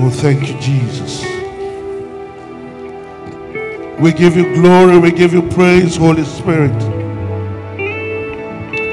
[0.00, 1.24] Oh, thank you, Jesus.
[3.98, 6.70] We give you glory, we give you praise, Holy Spirit.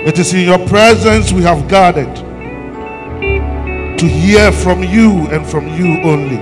[0.08, 2.16] It is in your presence we have gathered
[4.00, 6.38] to hear from you and from you only.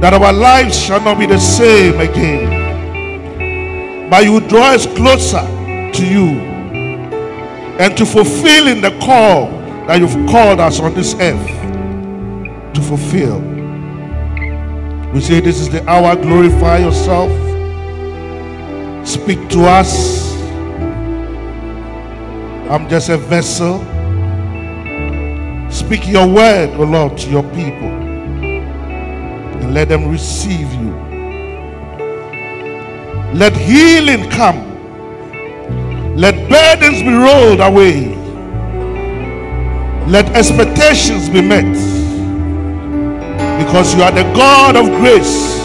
[0.00, 2.50] That our lives shall not be the same again,
[4.10, 5.46] but you draw us closer
[5.92, 6.30] to you
[7.78, 9.50] and to fulfilling the call
[9.86, 11.61] that you've called us on this earth
[12.96, 13.40] fulfill.
[15.14, 17.30] We say this is the hour, glorify yourself,
[19.06, 20.34] speak to us.
[22.68, 23.78] I'm just a vessel.
[25.70, 27.88] Speak your word, O Lord, to your people
[29.60, 30.92] and let them receive you.
[33.32, 34.60] Let healing come.
[36.14, 38.14] Let burdens be rolled away.
[40.08, 41.91] Let expectations be met.
[43.58, 45.58] Because you are the God of grace.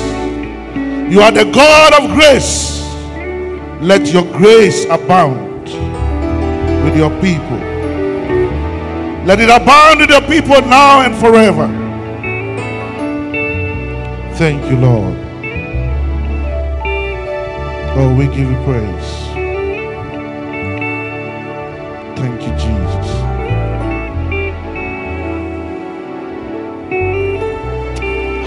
[1.12, 2.82] You are the God of grace.
[3.82, 5.64] Let your grace abound
[6.84, 7.58] with your people.
[9.26, 11.68] Let it abound with your people now and forever.
[14.36, 15.18] Thank you, Lord.
[18.00, 19.17] Oh, we give you praise.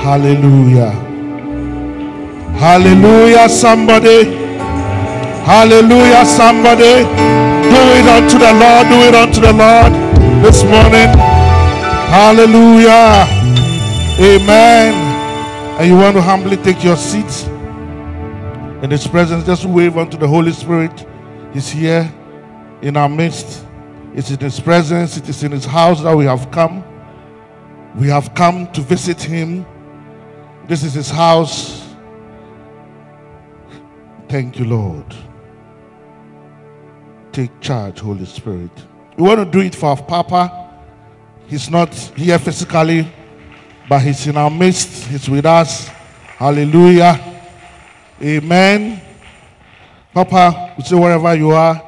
[0.01, 0.93] Hallelujah.
[2.59, 4.25] Hallelujah, somebody.
[5.45, 7.05] Hallelujah, somebody.
[7.69, 8.89] Do it unto the Lord.
[8.89, 9.93] Do it unto the Lord
[10.43, 11.09] this morning.
[12.09, 13.27] Hallelujah.
[14.19, 14.95] Amen.
[15.79, 17.47] And you want to humbly take your seat
[18.83, 19.45] in His presence.
[19.45, 21.07] Just wave unto the Holy Spirit.
[21.53, 22.11] He's here
[22.81, 23.67] in our midst.
[24.15, 25.19] It's in His presence.
[25.19, 26.83] It is in His house that we have come.
[27.97, 29.67] We have come to visit Him.
[30.71, 31.85] This is His house.
[34.29, 35.05] Thank you, Lord.
[37.33, 38.71] Take charge, Holy Spirit.
[39.17, 40.71] We want to do it for our Papa.
[41.49, 43.13] He's not here physically,
[43.89, 45.09] but He's in our midst.
[45.09, 45.89] He's with us.
[46.39, 47.19] Hallelujah.
[48.23, 49.03] Amen.
[50.15, 51.83] Papa, we say wherever you are,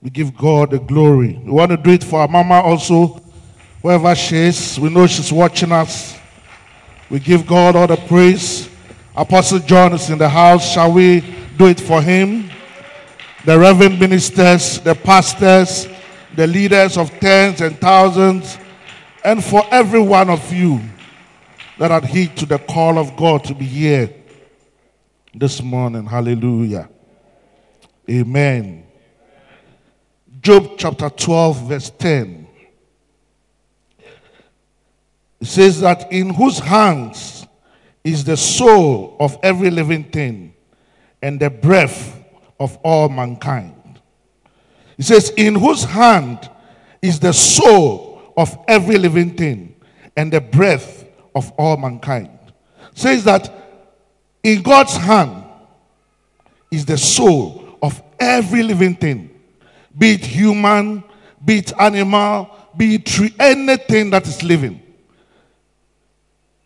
[0.00, 1.40] we give God the glory.
[1.44, 3.20] We want to do it for our mama also,
[3.82, 4.78] wherever she is.
[4.78, 6.20] We know she's watching us.
[7.10, 8.68] We give God all the praise.
[9.16, 10.72] Apostle John is in the house.
[10.72, 11.20] Shall we
[11.56, 12.50] do it for him?
[13.44, 15.86] The reverend ministers, the pastors,
[16.34, 18.58] the leaders of tens and thousands,
[19.24, 20.80] and for every one of you
[21.78, 24.10] that adhere to the call of God to be here
[25.34, 26.06] this morning.
[26.06, 26.88] Hallelujah.
[28.08, 28.86] Amen.
[30.40, 32.43] Job chapter 12, verse 10.
[35.44, 37.46] It says that in whose hands
[38.02, 40.54] is the soul of every living thing
[41.20, 42.18] and the breath
[42.58, 44.00] of all mankind.
[44.96, 46.48] It says, in whose hand
[47.02, 49.76] is the soul of every living thing
[50.16, 52.38] and the breath of all mankind.
[52.92, 53.52] It says that
[54.42, 55.44] in God's hand
[56.70, 59.28] is the soul of every living thing,
[59.98, 61.04] be it human,
[61.44, 64.80] be it animal, be it tree, anything that is living.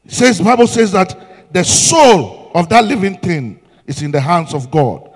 [0.09, 4.71] Says, Bible says that the soul of that living thing is in the hands of
[4.71, 5.09] God.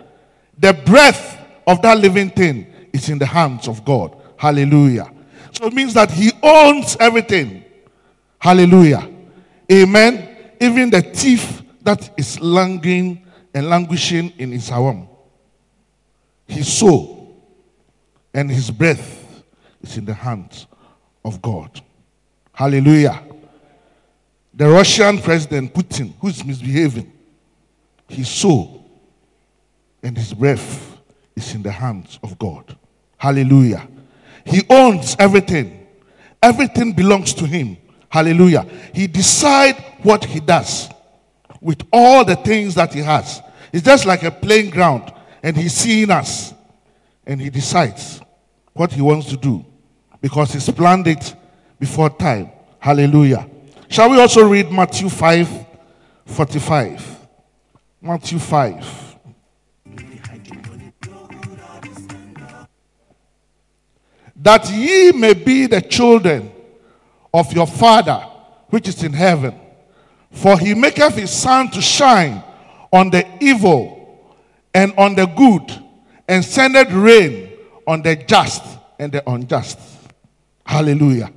[0.58, 4.16] The breath of that living thing is in the hands of God.
[4.36, 5.10] Hallelujah.
[5.50, 7.64] So it means that He owns everything.
[8.38, 9.10] Hallelujah.
[9.70, 10.36] Amen.
[10.60, 15.08] Even the thief that is languishing and languishing in his home.
[16.46, 17.36] His soul
[18.34, 19.42] and his breath
[19.82, 20.66] is in the hands
[21.24, 21.80] of God.
[22.52, 23.22] Hallelujah.
[24.54, 27.10] The Russian president, Putin, who is misbehaving,
[28.08, 28.90] his soul
[30.02, 30.98] and his breath
[31.34, 32.76] is in the hands of God.
[33.16, 33.88] Hallelujah.
[34.44, 35.86] He owns everything.
[36.42, 37.78] Everything belongs to him.
[38.08, 38.66] Hallelujah.
[38.92, 40.88] He decides what he does
[41.60, 43.40] with all the things that he has.
[43.72, 45.12] It's just like a playing ground,
[45.42, 46.52] and he's seeing us,
[47.26, 48.20] and he decides
[48.74, 49.64] what he wants to do
[50.20, 51.34] because he's planned it
[51.78, 52.50] before time.
[52.78, 53.48] Hallelujah.
[53.92, 55.66] Shall we also read Matthew 5
[56.24, 57.18] 45?
[58.00, 59.16] Matthew 5.
[64.34, 66.50] That ye may be the children
[67.34, 68.26] of your Father
[68.70, 69.60] which is in heaven.
[70.30, 72.42] For he maketh his sun to shine
[72.94, 74.32] on the evil
[74.72, 75.70] and on the good,
[76.26, 77.52] and sendeth rain
[77.86, 78.62] on the just
[78.98, 79.78] and the unjust.
[80.64, 81.30] Hallelujah.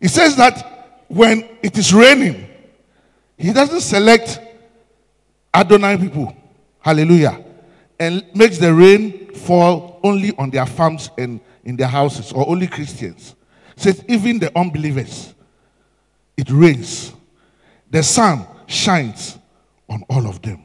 [0.00, 0.70] He says that
[1.10, 2.46] when it is raining,
[3.36, 4.38] he doesn't select
[5.52, 6.36] Adonai people.
[6.78, 7.44] Hallelujah.
[7.98, 12.68] And makes the rain fall only on their farms and in their houses or only
[12.68, 13.34] Christians.
[13.74, 15.34] Says even the unbelievers,
[16.36, 17.12] it rains.
[17.90, 19.36] The sun shines
[19.88, 20.64] on all of them.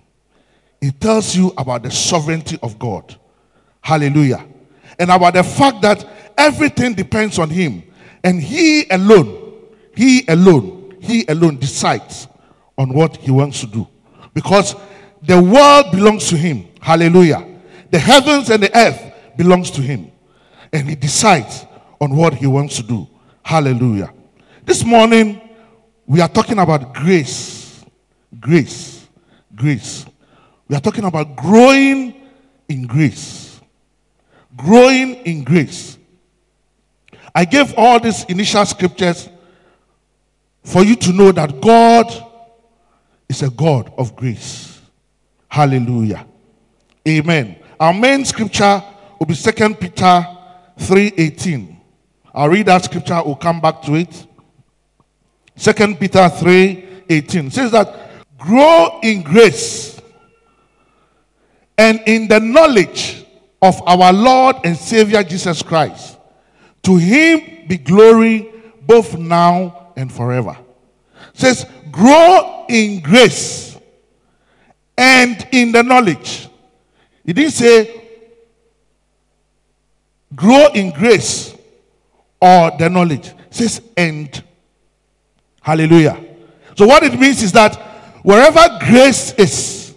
[0.80, 3.16] It tells you about the sovereignty of God.
[3.82, 4.46] Hallelujah.
[5.00, 6.08] And about the fact that
[6.38, 7.82] everything depends on Him.
[8.24, 9.45] And He alone,
[9.96, 12.28] He alone, He alone decides
[12.78, 13.88] on what He wants to do.
[14.34, 14.76] Because
[15.22, 16.68] the world belongs to Him.
[16.82, 17.48] Hallelujah.
[17.92, 19.02] The heavens and the earth
[19.38, 20.12] belongs to Him.
[20.74, 21.66] And He decides
[22.02, 23.08] on what He wants to do.
[23.44, 24.14] Hallelujah.
[24.66, 25.42] This morning,
[26.06, 27.84] we are talking about grace.
[28.40, 29.08] Grace.
[29.56, 30.06] Grace.
[30.68, 32.28] We are talking about growing
[32.68, 33.60] in grace.
[34.56, 35.98] Growing in grace.
[37.34, 39.30] I gave all these initial scriptures
[40.66, 42.12] for you to know that God
[43.30, 44.82] is a God of grace.
[45.48, 46.26] Hallelujah.
[47.08, 47.58] Amen.
[47.80, 48.84] Our main scripture
[49.20, 50.28] will be 2 Peter
[50.78, 51.78] 3:18.
[52.34, 54.26] I'll read that scripture, we'll come back to it.
[55.56, 57.94] 2 Peter 3:18 says that
[58.38, 60.02] grow in grace
[61.78, 63.24] and in the knowledge
[63.62, 66.18] of our Lord and Savior Jesus Christ.
[66.84, 68.52] To him be glory
[68.82, 70.58] both now and forever.
[71.34, 73.78] says grow in grace
[74.98, 76.48] and in the knowledge.
[77.26, 78.02] He didn't say
[80.36, 81.56] grow in grace
[82.42, 83.28] or the knowledge.
[83.28, 84.44] It says and
[85.66, 86.24] Hallelujah.
[86.78, 87.76] So, what it means is that
[88.22, 89.96] wherever grace is,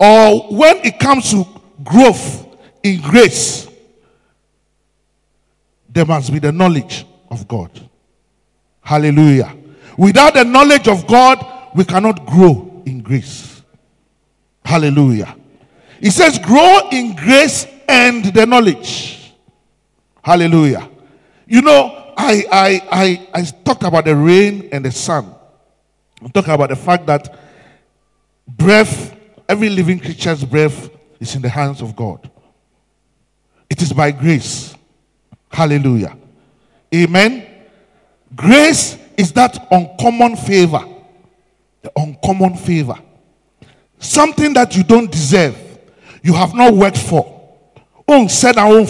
[0.00, 1.44] or when it comes to
[1.84, 2.46] growth
[2.82, 3.68] in grace,
[5.90, 7.70] there must be the knowledge of God.
[8.84, 9.56] Hallelujah.
[9.96, 13.62] Without the knowledge of God, we cannot grow in grace.
[14.64, 15.34] Hallelujah.
[16.00, 19.32] He says, grow in grace and the knowledge.
[20.22, 20.88] Hallelujah.
[21.46, 25.34] You know, I, I, I, I talked about the rain and the sun.
[26.20, 27.38] I'm talking about the fact that
[28.46, 29.16] breath,
[29.48, 30.90] every living creature's breath
[31.20, 32.30] is in the hands of God.
[33.70, 34.74] It is by grace.
[35.50, 36.16] Hallelujah.
[36.94, 37.53] Amen.
[38.34, 40.84] Grace is that uncommon favor.
[41.82, 42.98] The uncommon favor.
[43.98, 45.56] Something that you don't deserve.
[46.22, 47.30] You have not worked for.
[48.06, 48.86] On said our own.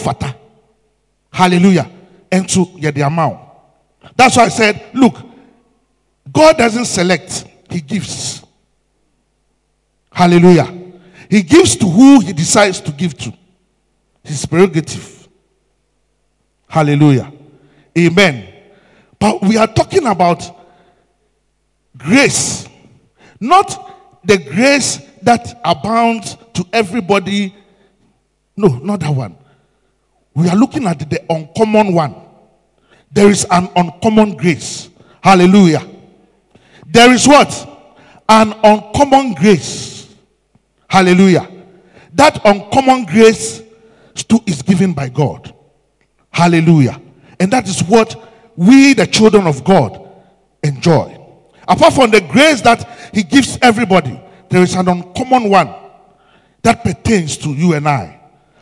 [1.31, 1.91] Hallelujah
[2.35, 3.39] and to get the amount.
[4.15, 5.15] That's why I said, look,
[6.31, 8.43] God doesn't select, He gives.
[10.11, 10.71] Hallelujah.
[11.29, 13.33] He gives to who He decides to give to.
[14.23, 15.27] His prerogative.
[16.67, 17.31] Hallelujah.
[17.97, 18.54] Amen.
[19.25, 20.55] But we are talking about
[21.97, 22.69] grace,
[23.39, 27.55] not the grace that abounds to everybody.
[28.55, 29.35] No, not that one.
[30.35, 32.13] We are looking at the uncommon one.
[33.11, 34.91] There is an uncommon grace.
[35.23, 35.81] Hallelujah.
[36.85, 37.49] There is what?
[38.29, 40.07] An uncommon grace.
[40.87, 41.49] Hallelujah.
[42.13, 43.63] That uncommon grace
[44.45, 45.51] is given by God.
[46.29, 47.01] Hallelujah.
[47.39, 48.21] And that is what
[48.55, 50.01] we, the children of God,
[50.63, 51.19] enjoy.
[51.67, 54.19] Apart from the grace that He gives everybody,
[54.49, 55.73] there is an uncommon one
[56.61, 58.19] that pertains to you and I.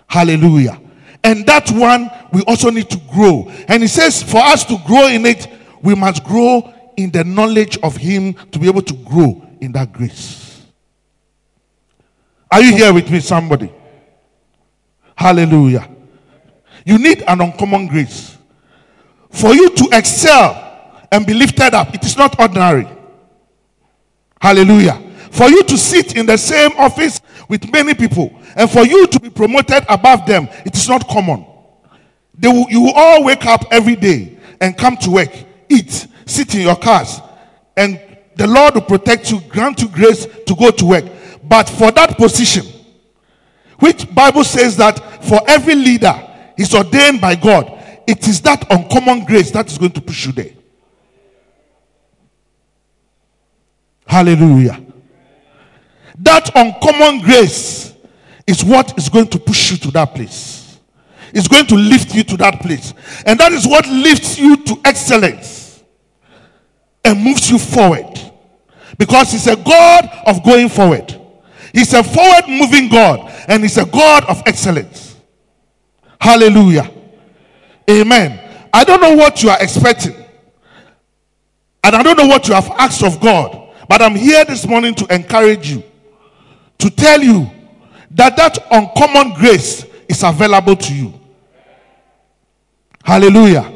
[0.07, 0.79] Hallelujah.
[1.23, 3.49] And that one we also need to grow.
[3.67, 5.47] And he says, for us to grow in it,
[5.81, 9.93] we must grow in the knowledge of him to be able to grow in that
[9.93, 10.61] grace.
[12.51, 13.71] Are you here with me, somebody?
[15.15, 15.89] Hallelujah.
[16.85, 18.37] You need an uncommon grace.
[19.33, 22.87] For you to excel and be lifted up, it is not ordinary.
[24.39, 25.01] Hallelujah.
[25.31, 29.19] For you to sit in the same office with many people and for you to
[29.19, 31.45] be promoted above them, it is not common.
[32.39, 35.31] Will, you will all wake up every day and come to work,
[35.67, 37.19] eat, sit in your cars,
[37.75, 37.99] and
[38.35, 41.05] the Lord will protect you, grant you grace to go to work.
[41.43, 42.65] But for that position,
[43.79, 46.13] which Bible says that for every leader
[46.57, 50.31] is ordained by God, it is that uncommon grace that is going to push you
[50.31, 50.51] there.
[54.05, 54.83] Hallelujah.
[56.19, 57.93] That uncommon grace
[58.45, 60.79] is what is going to push you to that place.
[61.33, 62.93] It's going to lift you to that place.
[63.25, 65.83] And that is what lifts you to excellence
[67.03, 68.19] and moves you forward.
[68.99, 71.19] Because He's a God of going forward.
[71.73, 75.15] He's a forward moving God and He's a God of excellence.
[76.21, 76.92] Hallelujah.
[77.89, 78.39] Amen.
[78.73, 80.15] I don't know what you are expecting.
[81.83, 84.95] And I don't know what you have asked of God, but I'm here this morning
[84.95, 85.83] to encourage you,
[86.79, 87.49] to tell you
[88.11, 91.13] that that uncommon grace is available to you.
[93.03, 93.71] Hallelujah.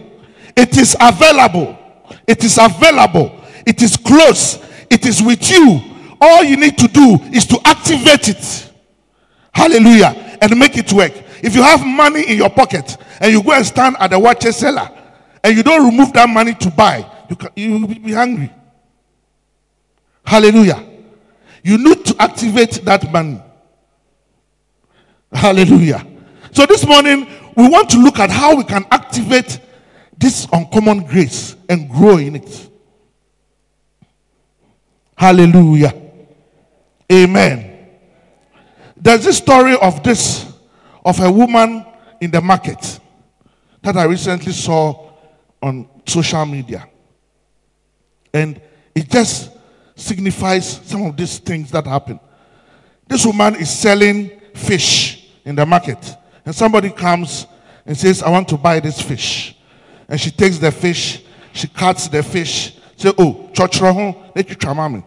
[0.56, 1.78] It is available.
[2.26, 3.42] It is available.
[3.66, 4.60] It is close.
[4.90, 5.82] It is with you.
[6.22, 8.72] All you need to do is to activate it.
[9.54, 10.38] Hallelujah.
[10.42, 11.14] And make it work.
[11.44, 14.44] If you have money in your pocket and you go and stand at the watch
[14.44, 14.90] seller
[15.44, 18.52] and you don't remove that money to buy, you, can, you will be hungry.
[20.26, 20.84] Hallelujah.
[21.64, 23.42] You need to activate that money.
[25.32, 26.06] Hallelujah.
[26.52, 29.60] So this morning, we want to look at how we can activate
[30.18, 32.70] this uncommon grace and grow in it.
[35.16, 35.94] Hallelujah.
[37.12, 37.90] Amen.
[38.96, 40.52] There's this story of this,
[41.08, 41.86] of a woman
[42.20, 43.00] in the market
[43.82, 45.10] that I recently saw
[45.62, 46.86] on social media.
[48.34, 48.60] And
[48.94, 49.52] it just
[49.96, 52.20] signifies some of these things that happen.
[53.08, 56.18] This woman is selling fish in the market.
[56.46, 57.48] And somebody comes
[57.86, 59.56] and says, I want to buy this fish.
[60.10, 61.24] And she takes the fish,
[61.54, 65.02] she cuts the fish, say, Oh, chọchọrọ ho, n'etwitwa ma mi.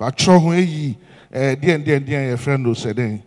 [0.00, 0.96] W'atwerɛ ho eyi
[1.30, 3.22] ɛɛ deɛ deɛ deɛ yɛ fɛn do sɛ dɛn.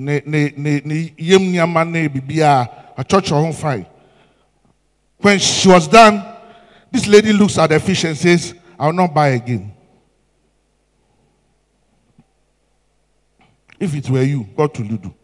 [0.00, 2.66] Ne ne ne ne yam nneɛma ne bibi a
[2.96, 3.86] w'atwerɛtwerɛ ho fine.
[5.18, 6.24] When she was done,
[6.90, 9.74] this lady looks at the fish and says, I will not buy again.
[13.78, 15.14] If it were you, what will you do?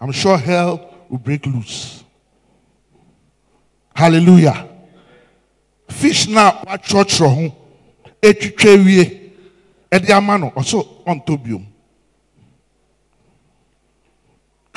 [0.00, 2.04] I'm sure hell will break loose.
[3.92, 4.68] Hallelujah.
[5.88, 7.56] Fish now watchọchọrọ ho
[8.22, 9.32] etwitwa wie
[9.90, 11.66] ɛde ama no ɔso ɔntɔ biom.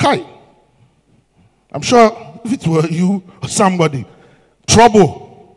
[0.02, 0.26] Kai.
[1.70, 4.04] I'm sure if it were you or somebody,
[4.66, 5.56] trouble.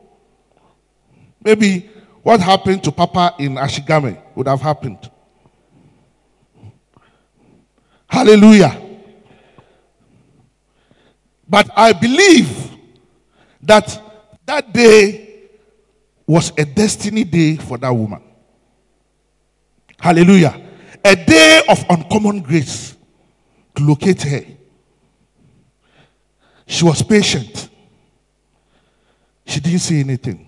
[1.44, 1.90] Maybe
[2.22, 5.10] what happened to Papa in Ashigame would have happened.
[8.08, 8.80] Hallelujah.
[11.50, 12.72] But I believe
[13.64, 14.00] that
[14.46, 15.50] that day
[16.28, 18.22] was a destiny day for that woman.
[20.00, 20.62] Hallelujah.
[21.04, 22.95] A day of uncommon grace
[23.75, 24.46] to locate her.
[26.65, 27.70] She was patient.
[29.46, 30.48] She didn't say anything.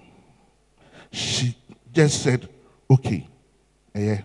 [1.11, 1.55] She
[1.93, 2.47] just said,
[2.89, 3.27] okay.
[3.93, 4.21] Yeah.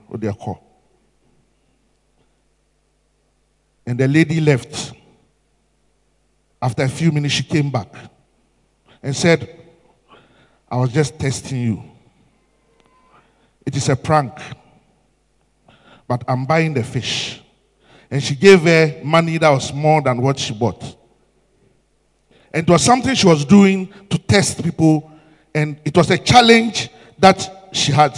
[3.86, 4.92] And the lady left.
[6.60, 7.92] After a few minutes, she came back
[9.02, 9.58] and said,
[10.70, 11.82] I was just testing you.
[13.66, 14.32] It is a prank,
[16.06, 17.41] but I'm buying the fish.
[18.12, 20.82] And she gave her money that was more than what she bought.
[22.52, 25.10] And it was something she was doing to test people,
[25.54, 28.14] and it was a challenge that she had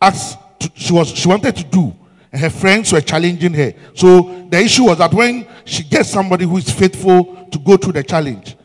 [0.00, 1.94] asked, to, she, was, she wanted to do.
[2.32, 3.74] And her friends were challenging her.
[3.92, 7.92] So the issue was that when she gets somebody who is faithful to go through
[7.92, 8.56] the challenge,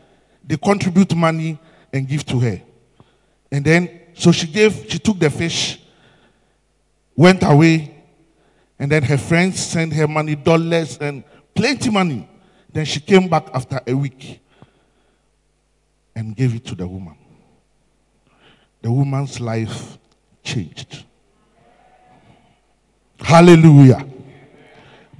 [0.42, 1.58] they contribute money
[1.92, 2.58] and give to her.
[3.52, 5.78] And then, so she gave, she took the fish,
[7.14, 7.89] went away,
[8.80, 11.22] and then her friends sent her money, dollars, and
[11.54, 12.26] plenty money.
[12.72, 14.40] Then she came back after a week
[16.16, 17.14] and gave it to the woman.
[18.80, 19.98] The woman's life
[20.42, 21.04] changed.
[23.18, 24.08] Hallelujah.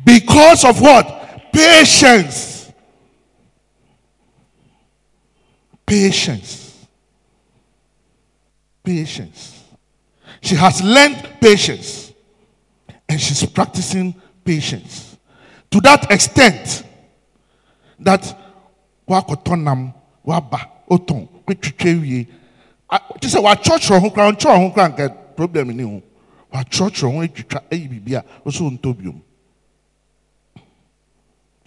[0.06, 1.52] Because of what?
[1.52, 2.72] Patience.
[5.84, 6.86] Patience.
[8.82, 9.64] Patience.
[10.40, 12.09] She has learned patience
[13.20, 15.18] and she's practicing patience
[15.70, 16.84] to that extent
[17.98, 18.34] that
[19.06, 19.92] wakotonam
[20.24, 22.26] waba oton kwetwitwa wie
[25.36, 25.70] problem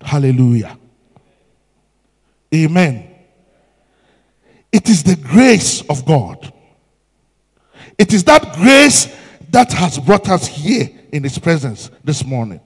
[0.01, 0.77] hallelujah.
[2.53, 3.09] Amen.
[4.71, 6.51] It is the grace of god.
[7.97, 9.07] It is that grace
[9.49, 12.59] that has brought us here in his presence this morning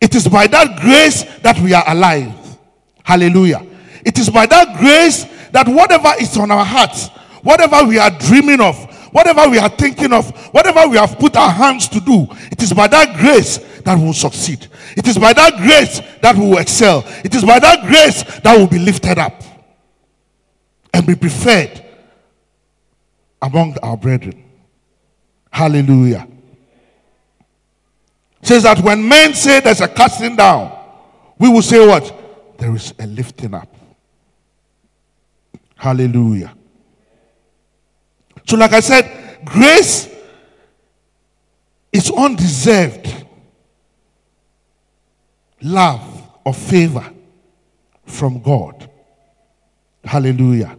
[0.00, 2.32] it is by that grace that we are alive
[3.02, 3.64] hallelujah
[4.04, 7.08] it is by that grace that whatever is on our hearts
[7.42, 8.76] whatever we are dreaming of
[9.16, 12.70] whatever we are thinking of, whatever we have put our hands to do, it is
[12.74, 14.66] by that grace that will succeed.
[14.94, 17.02] It is by that grace that will excel.
[17.24, 19.42] It is by that grace that will be lifted up
[20.92, 21.82] and be preferred
[23.40, 24.44] among our brethren.
[25.50, 26.28] Hallelujah.
[28.46, 30.70] Says that when men say there's a casting down,
[31.36, 32.56] we will say what?
[32.58, 33.74] There is a lifting up.
[35.74, 36.54] Hallelujah.
[38.46, 40.08] So, like I said, grace
[41.92, 43.26] is undeserved
[45.62, 47.12] love or favor
[48.04, 48.88] from God.
[50.04, 50.78] Hallelujah.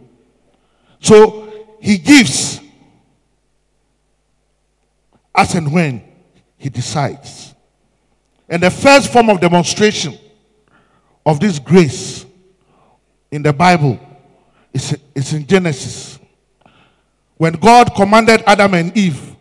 [1.00, 2.60] So he gives
[5.34, 6.02] as and when
[6.56, 7.47] he decides.
[8.48, 10.18] And the first form of demonstration
[11.24, 12.24] of this grace
[13.30, 14.00] in the Bible
[14.72, 16.18] is, is in Genesis.
[17.36, 19.36] When God commanded Adam and Eve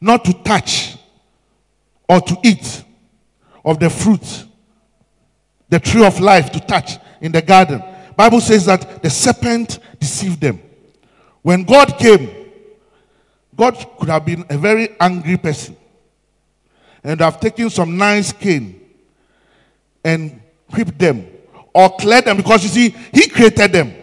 [0.00, 0.96] not to touch
[2.08, 2.84] or to eat
[3.64, 4.44] of the fruit,
[5.68, 7.82] the tree of life to touch in the garden.
[8.16, 10.60] Bible says that the serpent deceived them.
[11.42, 12.30] When God came,
[13.54, 15.76] God could have been a very angry person
[17.02, 18.80] and have taken some nice cane
[20.04, 20.40] and
[20.74, 21.26] whipped them
[21.74, 23.94] or cleared them because you see, He created them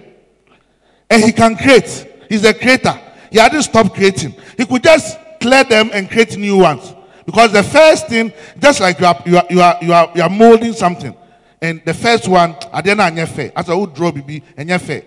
[1.10, 2.26] and He can create.
[2.30, 3.00] He's a creator.
[3.32, 4.36] He hadn't stopped creating.
[4.58, 6.94] He could just clear them and create new ones.
[7.26, 10.22] Because the first thing, just like you are, you are, you are, you are, you
[10.22, 11.14] are molding something,
[11.62, 13.52] and the first one, I didn't know fair.
[13.54, 15.04] As I would draw BB and fair.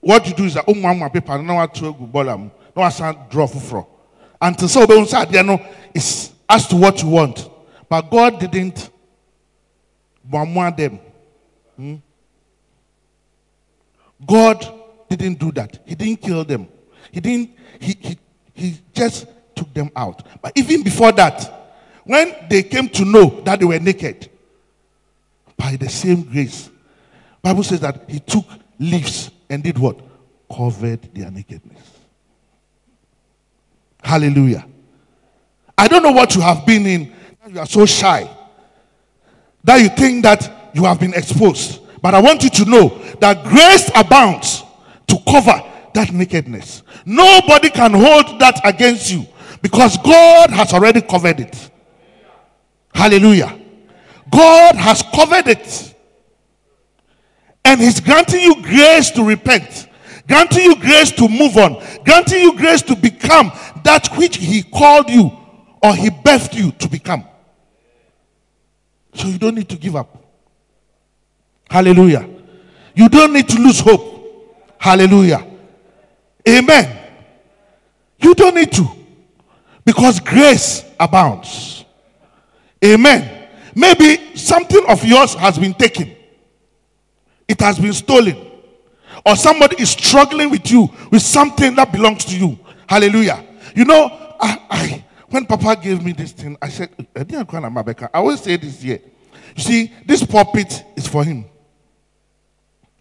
[0.00, 3.28] What you do is that oh mama paper, no one to go bolam, no one
[3.28, 3.86] draw for
[4.40, 5.60] Until so be say oh, know
[5.94, 7.48] is as to what you want.
[7.88, 8.90] But God didn't
[10.24, 11.00] bomb them.
[11.76, 11.96] Hmm?
[14.24, 14.74] God
[15.08, 15.78] didn't do that.
[15.86, 16.68] He didn't kill them.
[17.10, 18.18] He didn't, he, he,
[18.54, 20.26] he just took them out.
[20.42, 21.54] But even before that,
[22.04, 24.30] when they came to know that they were naked,
[25.56, 26.70] by the same grace,
[27.42, 28.44] Bible says that he took
[28.78, 30.00] leaves and did what?
[30.54, 31.98] Covered their nakedness.
[34.02, 34.66] Hallelujah.
[35.78, 37.12] I don't know what you have been in.
[37.48, 38.28] You are so shy
[39.62, 41.80] that you think that you have been exposed.
[42.02, 42.88] But I want you to know
[43.20, 44.64] that grace abounds
[45.06, 45.62] to cover
[45.94, 46.82] that nakedness.
[47.06, 49.24] Nobody can hold that against you
[49.62, 51.70] because God has already covered it.
[52.92, 53.58] Hallelujah.
[54.30, 55.94] God has covered it.
[57.64, 59.88] And He's granting you grace to repent,
[60.26, 63.52] granting you grace to move on, granting you grace to become
[63.84, 65.37] that which He called you
[65.82, 67.24] or He birthed you to become.
[69.14, 70.16] So you don't need to give up.
[71.68, 72.28] Hallelujah.
[72.94, 74.76] You don't need to lose hope.
[74.78, 75.46] Hallelujah.
[76.48, 77.10] Amen.
[78.18, 78.88] You don't need to.
[79.84, 81.84] Because grace abounds.
[82.84, 83.48] Amen.
[83.74, 86.14] Maybe something of yours has been taken,
[87.46, 88.36] it has been stolen,
[89.24, 92.58] or somebody is struggling with you with something that belongs to you.
[92.88, 93.44] Hallelujah.
[93.74, 98.40] You know, I, I when Papa gave me this thing, I said, eh, I always
[98.40, 99.00] say this here.
[99.56, 101.44] You see, this pulpit is for him.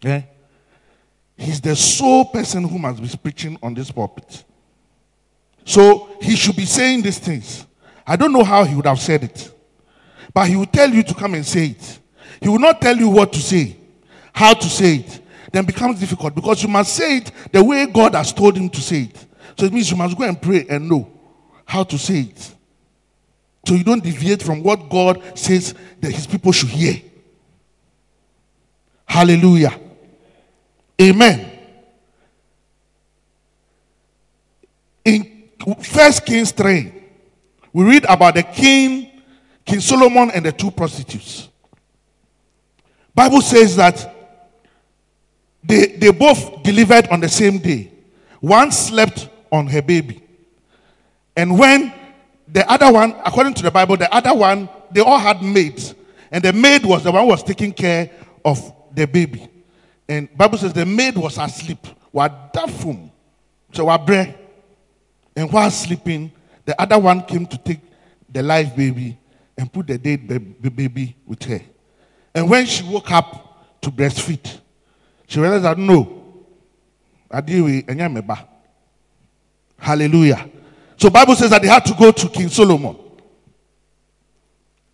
[0.02, 0.24] Yeah?
[1.38, 4.44] He's the sole person who must be preaching on this pulpit.
[5.64, 7.66] So he should be saying these things.
[8.06, 9.52] I don't know how he would have said it.
[10.34, 12.00] But he will tell you to come and say it.
[12.42, 13.78] He will not tell you what to say,
[14.34, 15.22] how to say it.
[15.52, 18.82] Then becomes difficult because you must say it the way God has told him to
[18.82, 19.26] say it.
[19.58, 21.17] So it means you must go and pray and know
[21.68, 22.56] how to say it.
[23.68, 27.02] So you don't deviate from what God says that his people should hear.
[29.06, 29.78] Hallelujah.
[31.00, 31.52] Amen.
[35.04, 35.50] In
[35.82, 36.94] First Kings 3,
[37.74, 39.12] we read about the king
[39.66, 41.50] King Solomon and the two prostitutes.
[43.14, 44.16] Bible says that
[45.62, 47.92] they, they both delivered on the same day.
[48.40, 50.24] One slept on her baby.
[51.38, 51.94] And when
[52.48, 55.94] the other one, according to the Bible, the other one, they all had maids.
[56.32, 58.10] And the maid was the one who was taking care
[58.44, 59.48] of the baby.
[60.10, 61.86] And Bible says the maid was asleep.
[62.14, 63.12] Wadafum.
[63.72, 64.36] So wabre.
[65.36, 66.32] And while sleeping,
[66.66, 67.82] the other one came to take
[68.28, 69.18] the live baby
[69.56, 71.62] and put the dead baby with her.
[72.34, 74.60] And when she woke up to breastfeed,
[75.28, 76.34] she realized that no,
[77.30, 78.36] I didn't know.
[79.78, 80.50] Hallelujah.
[80.50, 80.50] Hallelujah.
[80.98, 82.98] So Bible says that they had to go to King Solomon.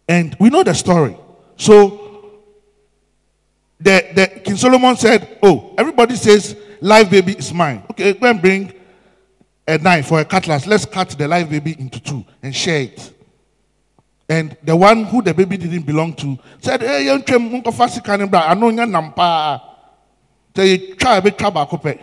[0.07, 1.17] And we know the story.
[1.55, 2.41] So
[3.79, 7.83] the, the King Solomon said, Oh, everybody says live baby is mine.
[7.91, 8.73] Okay, go and bring
[9.65, 10.67] a knife or a cutlass.
[10.67, 13.13] Let's cut the live baby into two and share it.
[14.27, 18.49] And the one who the baby didn't belong to said, eh, Hey, young Munkofasi Kanibra,
[18.49, 19.61] I know your nampa.
[20.55, 21.97] Say, try a bit eh.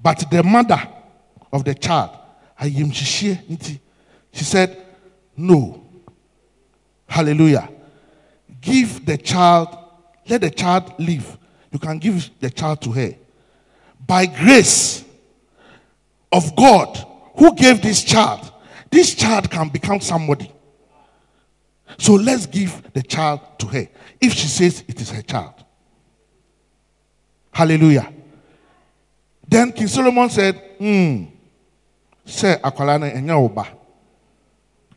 [0.00, 0.80] But the mother
[1.52, 2.10] of the child,
[2.60, 4.84] she said,
[5.36, 5.84] No.
[7.06, 7.68] Hallelujah.
[8.60, 9.76] Give the child,
[10.28, 11.38] let the child live.
[11.70, 13.14] You can give the child to her.
[14.06, 15.04] by grace
[16.32, 16.96] of God
[17.36, 18.50] who gave this child,
[18.90, 20.50] this child can become somebody.
[21.98, 23.88] So let's give the child to her
[24.20, 25.54] if she says it is her child.
[27.52, 28.12] Hallelujah.
[29.46, 31.24] Then King Solomon said, Hmm,
[32.28, 33.66] say akwala enya oba.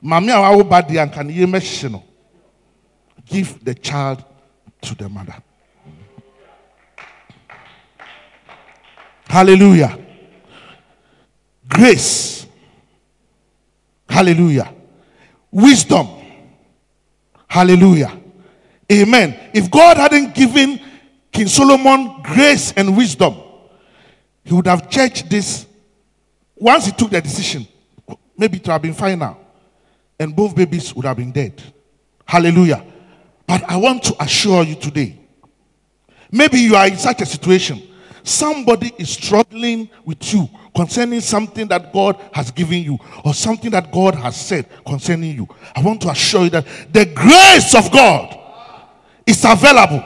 [0.03, 2.03] Mami a wawo ba di anka ne no.
[3.25, 4.23] Give the child
[4.81, 5.35] to the mother.
[9.27, 9.97] Hallelujah.
[11.69, 12.45] Grace.
[14.09, 14.73] Hallelujah.
[15.51, 16.07] Wisdom.
[17.47, 18.17] Hallelujah.
[18.91, 19.39] Amen.
[19.53, 20.81] If God hadn't given
[21.31, 23.35] King Solomon grace and wisdom,
[24.43, 25.65] he would have judged this.
[26.61, 27.67] Once he took the decision,
[28.37, 29.35] maybe it would have been fine now.
[30.19, 31.61] And both babies would have been dead.
[32.23, 32.85] Hallelujah.
[33.47, 35.17] But I want to assure you today
[36.31, 37.81] maybe you are in such a situation.
[38.23, 43.91] Somebody is struggling with you concerning something that God has given you or something that
[43.91, 45.47] God has said concerning you.
[45.75, 48.37] I want to assure you that the grace of God
[49.25, 50.03] is available.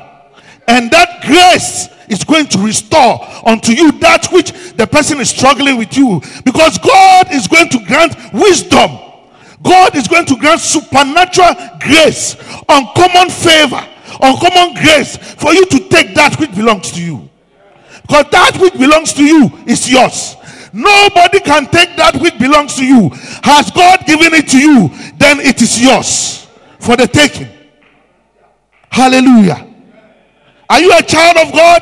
[0.67, 5.77] And that grace is going to restore unto you that which the person is struggling
[5.77, 6.21] with you.
[6.43, 8.99] Because God is going to grant wisdom.
[9.61, 12.35] God is going to grant supernatural grace,
[12.69, 13.81] uncommon favor,
[14.21, 17.29] uncommon grace for you to take that which belongs to you.
[18.03, 20.35] Because that which belongs to you is yours.
[20.71, 23.09] Nobody can take that which belongs to you.
[23.43, 26.47] Has God given it to you, then it is yours
[26.79, 27.47] for the taking.
[28.89, 29.67] Hallelujah.
[30.69, 31.81] Are you a child of God?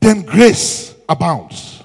[0.00, 1.84] Then grace abounds.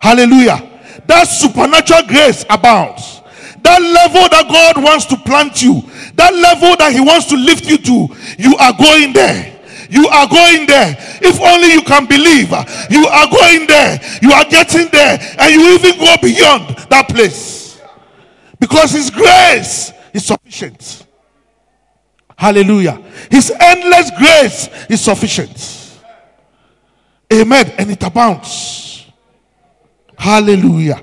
[0.00, 0.70] Hallelujah.
[1.06, 3.22] That supernatural grace abounds.
[3.62, 5.82] That level that God wants to plant you,
[6.16, 9.58] that level that He wants to lift you to, you are going there.
[9.88, 10.96] You are going there.
[11.22, 12.50] If only you can believe,
[12.90, 14.00] you are going there.
[14.20, 17.80] You are getting there, and you even go beyond that place
[18.60, 21.06] because His grace is sufficient.
[22.36, 23.02] Hallelujah.
[23.30, 25.83] His endless grace is sufficient.
[27.32, 27.72] Amen.
[27.78, 29.06] And it abounds.
[30.16, 31.02] Hallelujah.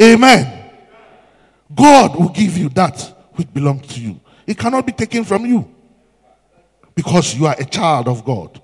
[0.00, 0.70] Amen.
[1.74, 3.00] God will give you that
[3.32, 4.20] which belongs to you.
[4.46, 5.72] It cannot be taken from you
[6.94, 8.60] because you are a child of God.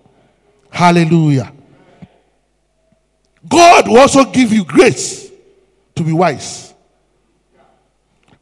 [0.71, 1.53] Hallelujah.
[3.49, 5.31] God will also give you grace
[5.95, 6.75] to be wise.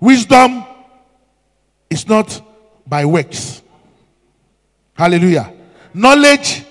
[0.00, 0.64] Wisdom
[1.88, 2.40] is not
[2.86, 3.62] by works.
[4.94, 5.52] Hallelujah.
[5.94, 6.64] Knowledge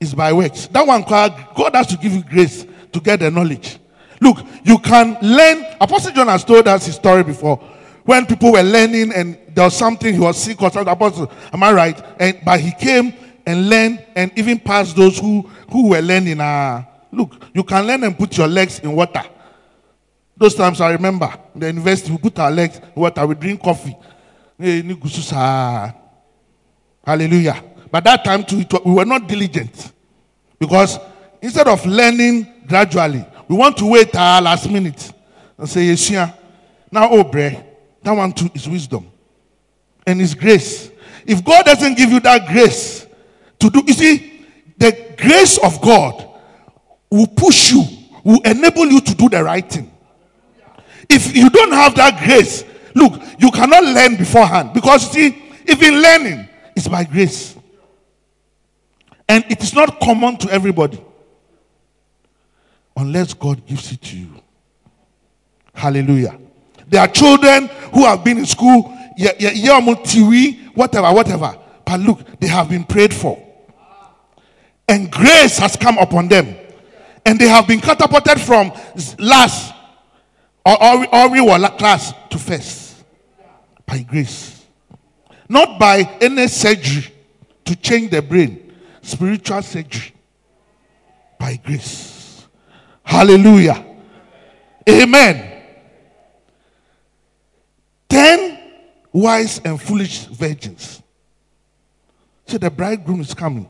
[0.00, 0.66] is by works.
[0.68, 3.78] That one, God has to give you grace to get the knowledge.
[4.20, 5.64] Look, you can learn.
[5.80, 7.56] Apostle John has told us his story before.
[8.04, 10.92] When people were learning and there was something, he was sick or something.
[10.92, 12.04] Apostle, am I right?
[12.18, 13.12] And but he came
[13.46, 16.40] and learned and even passed those who, who were learning.
[16.40, 19.22] Uh, look, you can learn and put your legs in water.
[20.36, 23.96] Those times I remember the university, we put our legs in water, we drink coffee.
[27.04, 27.64] Hallelujah.
[27.90, 29.92] But that time too, we were not diligent.
[30.58, 30.98] Because
[31.40, 35.12] instead of learning gradually, we want to wait till last minute
[35.56, 36.32] and say, Yes, yeah.
[36.90, 37.50] Now, oh, bre,
[38.02, 39.06] that one too is wisdom
[40.06, 40.90] and His grace.
[41.26, 43.06] If God doesn't give you that grace
[43.58, 44.46] to do, you see,
[44.76, 46.26] the grace of God
[47.10, 47.84] will push you,
[48.24, 49.90] will enable you to do the right thing.
[51.10, 52.64] If you don't have that grace,
[52.98, 55.28] Look, you cannot learn beforehand because see,
[55.68, 57.56] even learning is by grace.
[59.28, 61.04] And it is not common to everybody
[62.96, 64.28] unless God gives it to you.
[65.74, 66.38] Hallelujah.
[66.88, 68.82] There are children who have been in school,
[70.74, 71.58] whatever, whatever.
[71.84, 73.44] But look, they have been prayed for.
[74.88, 76.56] And grace has come upon them.
[77.24, 78.72] And they have been catapulted from
[79.18, 79.74] last
[80.64, 83.04] or, or, or class to first
[83.86, 84.64] by grace.
[85.48, 87.12] Not by any surgery
[87.64, 88.67] to change the brain,
[89.08, 90.12] spiritual surgery.
[91.38, 92.46] By grace.
[93.02, 93.84] Hallelujah.
[94.88, 95.62] Amen.
[98.08, 98.58] Ten
[99.12, 101.02] wise and foolish virgins.
[102.46, 103.68] So the bridegroom is coming.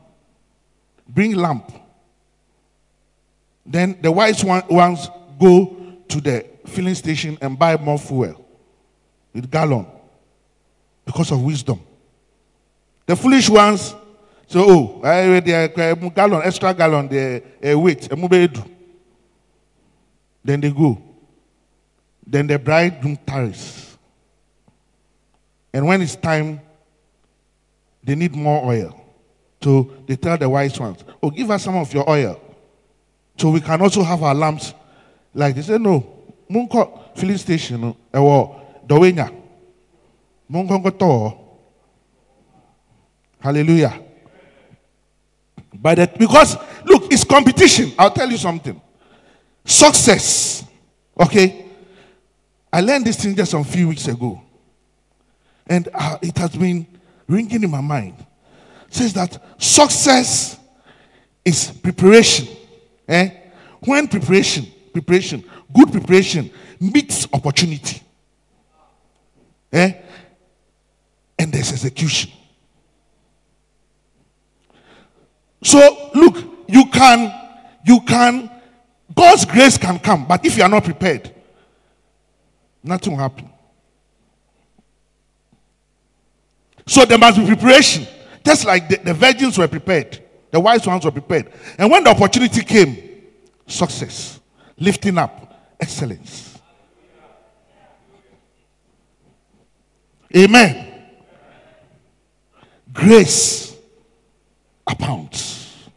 [1.07, 1.71] Bring lamp.
[3.65, 8.45] Then the wise ones go to the filling station and buy more fuel
[9.33, 9.85] with gallon
[11.05, 11.81] because of wisdom.
[13.05, 13.93] The foolish ones
[14.49, 18.27] say, oh, I the uh, um, gallon, extra gallon, the uh, weight, um,
[20.43, 21.01] then they go.
[22.25, 23.97] Then the bridegroom tarries.
[25.71, 26.59] And when it's time,
[28.03, 28.99] they need more oil.
[29.61, 32.41] So they tell the wise ones, oh, give us some of your oil.
[33.37, 34.73] So we can also have our lamps
[35.33, 36.05] like they say, no,
[36.49, 39.31] Munko filling station, or eh, Dowenya.
[40.51, 41.37] Munko
[43.39, 44.08] Hallelujah.
[45.73, 46.55] By that, because
[46.85, 47.93] look, it's competition.
[47.97, 48.79] I'll tell you something.
[49.65, 50.65] Success.
[51.19, 51.65] Okay.
[52.71, 54.41] I learned this thing just a few weeks ago.
[55.67, 56.85] And uh, it has been
[57.27, 58.15] ringing in my mind.
[58.87, 60.59] It says that success
[61.45, 62.47] is preparation.
[63.07, 63.29] Eh?
[63.81, 68.01] When preparation, preparation, good preparation meets opportunity.
[69.71, 69.93] Eh?
[71.37, 72.31] And there's execution.
[75.61, 77.33] So look, you can,
[77.85, 78.49] you can,
[79.13, 81.33] God's grace can come, but if you are not prepared,
[82.83, 83.49] nothing will happen.
[86.85, 88.07] So there must be preparation.
[88.43, 91.51] Just like the, the virgins were prepared, the wise ones were prepared.
[91.77, 92.97] And when the opportunity came,
[93.67, 94.39] success,
[94.77, 96.57] lifting up, excellence.
[100.35, 100.87] Amen.
[102.93, 103.68] Grace
[104.89, 105.89] abounds.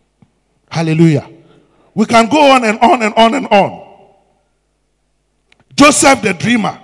[0.71, 1.29] Hallelujah.
[1.95, 3.89] We can go on and on and on and on.
[5.75, 6.79] Joseph the dreamer,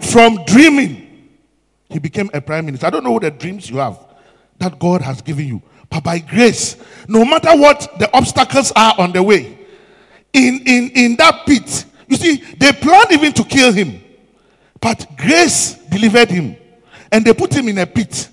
[0.00, 1.28] from dreaming,
[1.88, 2.86] he became a prime minister.
[2.86, 3.98] I don't know what the dreams you have
[4.58, 6.76] that God has given you, but by grace,
[7.08, 9.58] no matter what the obstacles are on the way,
[10.32, 14.02] in, in, in that pit, you see, they planned even to kill him,
[14.80, 16.56] but grace delivered him,
[17.10, 18.28] and they put him in a pit.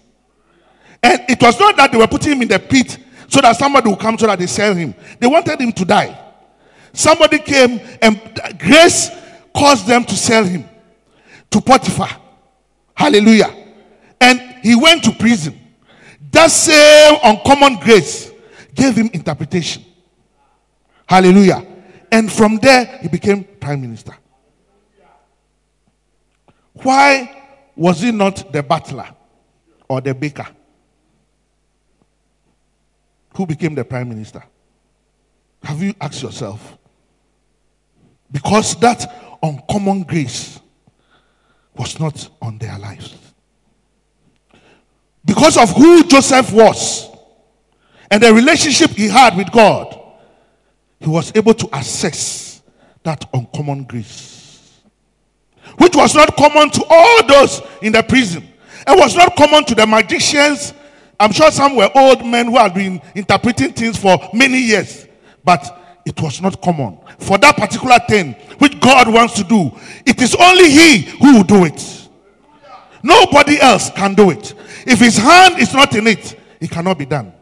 [1.01, 3.89] And it was not that they were putting him in the pit so that somebody
[3.89, 4.93] would come so that they sell him.
[5.19, 6.17] They wanted him to die.
[6.93, 8.19] Somebody came and
[8.57, 9.09] grace
[9.55, 10.67] caused them to sell him
[11.51, 12.09] to Potiphar.
[12.93, 13.55] Hallelujah.
[14.19, 15.57] And he went to prison.
[16.31, 18.31] That same uncommon grace
[18.73, 19.83] gave him interpretation.
[21.07, 21.65] Hallelujah.
[22.11, 24.15] And from there, he became prime minister.
[26.73, 27.43] Why
[27.75, 29.07] was he not the butler
[29.87, 30.47] or the baker?
[33.35, 34.43] Who became the prime minister?
[35.63, 36.77] Have you asked yourself?
[38.31, 40.59] Because that uncommon grace
[41.75, 43.15] was not on their lives.
[45.25, 47.09] Because of who Joseph was
[48.09, 49.95] and the relationship he had with God,
[50.99, 52.61] he was able to access
[53.03, 54.81] that uncommon grace,
[55.77, 58.43] which was not common to all those in the prison.
[58.87, 60.73] It was not common to the magicians
[61.19, 65.05] I'm sure some were old men who had been interpreting things for many years,
[65.43, 66.97] but it was not common.
[67.19, 69.71] For that particular thing which God wants to do,
[70.05, 72.07] it is only He who will do it.
[73.03, 74.53] Nobody else can do it.
[74.85, 77.33] If His hand is not in it, it cannot be done.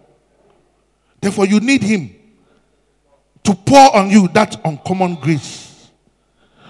[1.21, 2.15] Therefore, you need Him
[3.43, 5.89] to pour on you that uncommon grace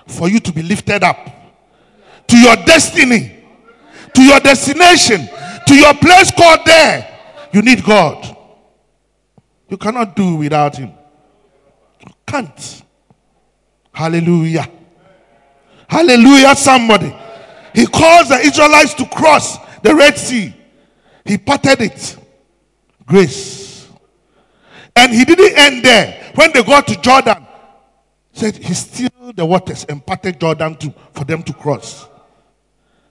[0.05, 1.17] for you to be lifted up
[2.27, 3.43] to your destiny,
[4.13, 5.27] to your destination,
[5.67, 7.19] to your place called there,
[7.53, 8.35] you need God.
[9.69, 10.91] You cannot do without Him.
[12.05, 12.83] You can't.
[13.91, 14.69] Hallelujah.
[15.87, 17.15] Hallelujah, somebody.
[17.73, 20.53] He caused the Israelites to cross the Red Sea.
[21.25, 22.17] He parted it.
[23.05, 23.89] Grace.
[24.95, 26.31] And he didn't end there.
[26.35, 27.45] When they got to Jordan,
[28.33, 32.07] said he stilled the waters and parted Jordan to, for them to cross.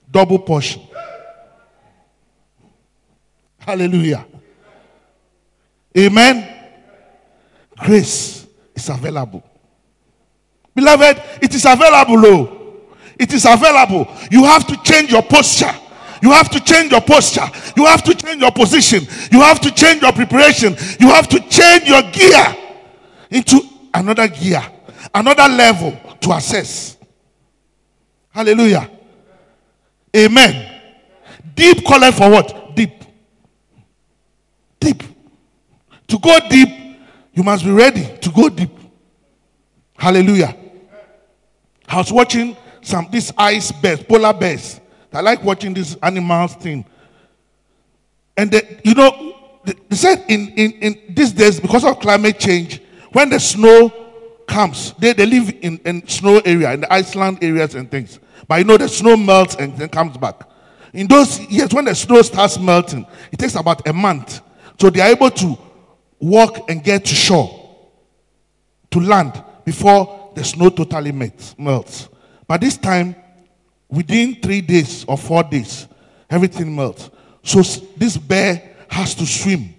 [0.09, 0.81] Double portion.
[3.67, 4.25] Hallelujah.
[5.97, 6.47] Amen.
[7.77, 9.43] Grace is available.
[10.73, 12.25] Beloved, it is available.
[12.25, 12.53] Oh.
[13.19, 14.07] It is available.
[14.31, 15.73] You have to change your posture.
[16.21, 17.45] You have to change your posture.
[17.75, 19.05] You have to change your position.
[19.33, 20.73] You have to change your preparation.
[21.01, 22.55] You have to change your gear
[23.29, 23.59] into
[23.93, 24.63] another gear,
[25.13, 26.95] another level to assess.
[28.29, 28.89] Hallelujah.
[30.15, 30.81] Amen.
[31.53, 32.66] Deep calling for what?
[34.79, 35.03] Deep.
[36.07, 36.69] To go deep,
[37.33, 38.71] you must be ready to go deep.
[39.97, 40.55] Hallelujah.
[41.87, 44.79] I was watching some these ice bears, polar bears.
[45.11, 46.85] I like watching these animals thing.
[48.35, 49.35] And they, you know,
[49.65, 53.91] they said in, in, in these days, because of climate change, when the snow
[54.47, 58.19] comes, they, they live in, in snow area, in the Iceland areas and things.
[58.47, 60.47] But you know, the snow melts and then comes back.
[60.93, 64.41] In those years, when the snow starts melting, it takes about a month
[64.79, 65.57] so they are able to
[66.19, 67.77] walk and get to shore,
[68.91, 72.09] to land, before the snow totally melts.
[72.47, 73.15] But this time,
[73.89, 75.87] within three days or four days,
[76.29, 77.09] everything melts.
[77.43, 77.61] So
[77.97, 79.73] this bear has to swim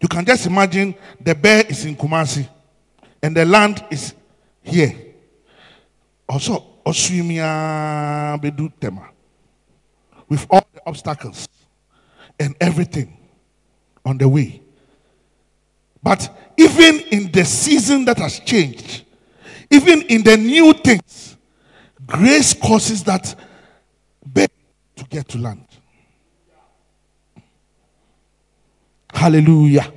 [0.00, 2.48] You can just imagine the bear is in Kumasi
[3.22, 4.14] and the land is
[4.62, 4.94] here.
[6.28, 9.08] Also, Oswimia Bedu Tema.
[10.28, 11.48] With all the obstacles
[12.38, 13.15] and everything
[14.06, 14.62] on the way.
[16.02, 19.04] But even in the season that has changed,
[19.68, 21.36] even in the new things,
[22.06, 23.34] grace causes that
[24.24, 24.46] bear
[24.94, 25.66] to get to land.
[29.12, 29.92] Hallelujah.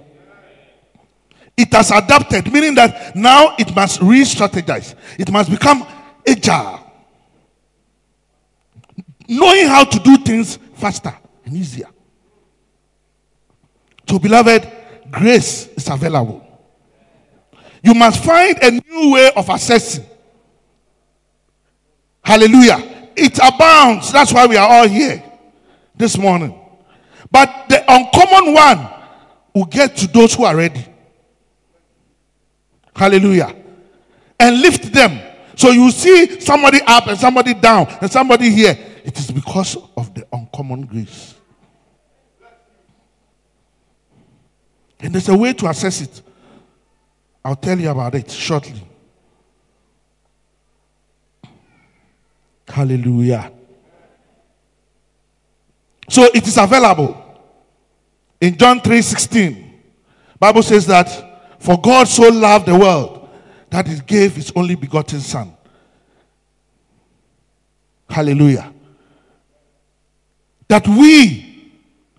[1.55, 5.85] It has adapted, meaning that now it must re strategize, it must become
[6.27, 6.79] agile.
[9.27, 11.89] Knowing how to do things faster and easier.
[14.09, 14.67] So, beloved,
[15.11, 16.43] grace is available.
[17.83, 20.03] You must find a new way of assessing.
[22.23, 23.11] Hallelujah.
[23.15, 24.11] It abounds.
[24.11, 25.23] That's why we are all here
[25.95, 26.59] this morning.
[27.29, 28.89] But the uncommon one
[29.53, 30.83] will get to those who are ready.
[32.95, 33.55] Hallelujah.
[34.39, 35.21] And lift them.
[35.55, 38.75] So you see somebody up and somebody down and somebody here.
[39.05, 41.35] It is because of the uncommon grace.
[44.99, 46.21] And there's a way to assess it.
[47.43, 48.83] I'll tell you about it shortly.
[52.67, 53.51] Hallelujah.
[56.09, 57.25] So it is available.
[58.41, 59.73] In John 3:16,
[60.39, 63.29] Bible says that for God so loved the world
[63.69, 65.53] that he gave his only begotten son.
[68.09, 68.73] Hallelujah.
[70.67, 71.71] That we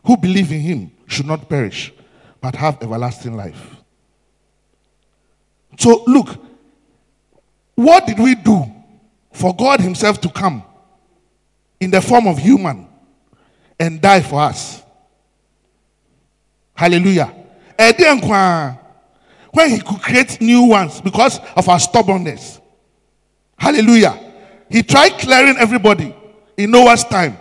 [0.04, 1.92] who believe in him should not perish
[2.40, 3.76] but have everlasting life.
[5.78, 6.36] So look,
[7.74, 8.64] what did we do
[9.32, 10.62] for God himself to come
[11.78, 12.86] in the form of human
[13.78, 14.82] and die for us?
[16.74, 17.34] Hallelujah.
[17.78, 17.92] Eh,
[19.52, 22.60] when he could create new ones because of our stubbornness.
[23.58, 24.18] Hallelujah.
[24.70, 26.14] He tried clearing everybody
[26.56, 27.36] in Noah's time.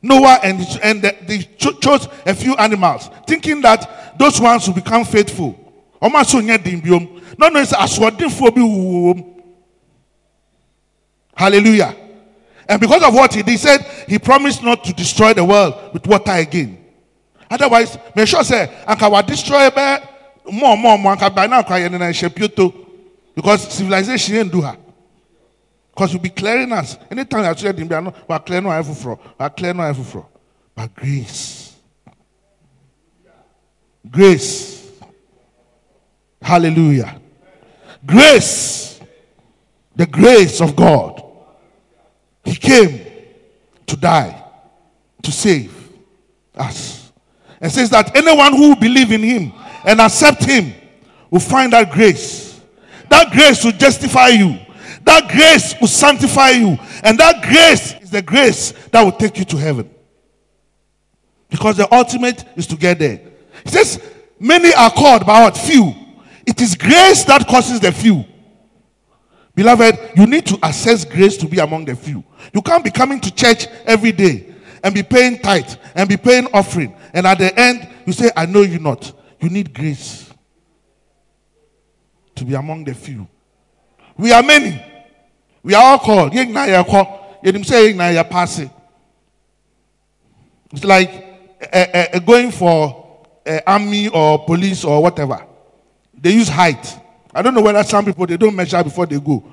[0.00, 5.04] Noah and, and the, they chose a few animals, thinking that those ones will become
[5.04, 5.58] faithful.
[11.34, 11.96] Hallelujah.
[12.68, 15.92] And because of what he did, he said he promised not to destroy the world
[15.92, 16.84] with water again.
[17.50, 21.78] Otherwise, make sure say, Anka wa destroy be more, more, more, Anka by now cry
[21.78, 22.12] and then
[23.34, 24.76] because civilization didn't do her.
[25.98, 26.96] Because you'll be clearing us.
[27.10, 30.28] Anytime I say him, we are clearing no for, we are clearing no for.
[30.72, 31.74] But grace.
[34.08, 34.92] Grace.
[36.40, 37.20] Hallelujah.
[38.06, 39.00] Grace.
[39.96, 41.20] The grace of God.
[42.44, 43.04] He came
[43.84, 44.40] to die,
[45.20, 45.74] to save
[46.54, 47.10] us
[47.60, 49.52] and says that anyone who believe in him
[49.84, 50.72] and accept him
[51.28, 52.60] will find that grace.
[53.08, 54.60] That grace will justify you.
[55.08, 56.78] That grace will sanctify you.
[57.02, 59.88] And that grace is the grace that will take you to heaven.
[61.48, 63.22] Because the ultimate is to get there.
[63.64, 64.02] He says,
[64.38, 65.56] Many are called, but what?
[65.56, 65.94] Few.
[66.46, 68.22] It is grace that causes the few.
[69.54, 72.22] Beloved, you need to assess grace to be among the few.
[72.52, 76.48] You can't be coming to church every day and be paying tithe and be paying
[76.52, 76.94] offering.
[77.14, 79.10] And at the end, you say, I know you not.
[79.40, 80.30] You need grace
[82.34, 83.26] to be among the few.
[84.18, 84.84] We are many.
[85.62, 86.32] We are all called.
[90.72, 91.10] It's like
[91.72, 95.44] uh, uh, going for uh, army or police or whatever.
[96.14, 96.98] They use height.
[97.34, 99.44] I don't know whether some people they don't measure before they go.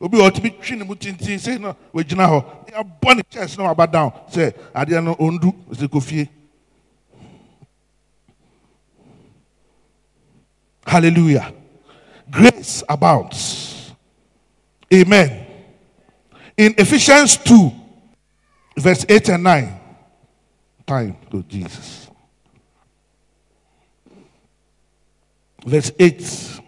[0.00, 3.64] Obi a ɔtumi twi ne mu tintin sɛ no wɔgyina hɔ yɛabɔ ne chest na
[3.64, 4.10] waba down.
[4.32, 6.28] Sɛ adeɛ no ɔndu sɛ
[10.86, 11.52] hallelujah
[12.30, 13.92] grace abounds.
[14.92, 15.46] Amen.
[16.56, 17.72] In ephesians 2
[18.76, 19.80] verse 8 and 9
[20.86, 22.10] time to jesus.
[25.64, 26.60] Verse 8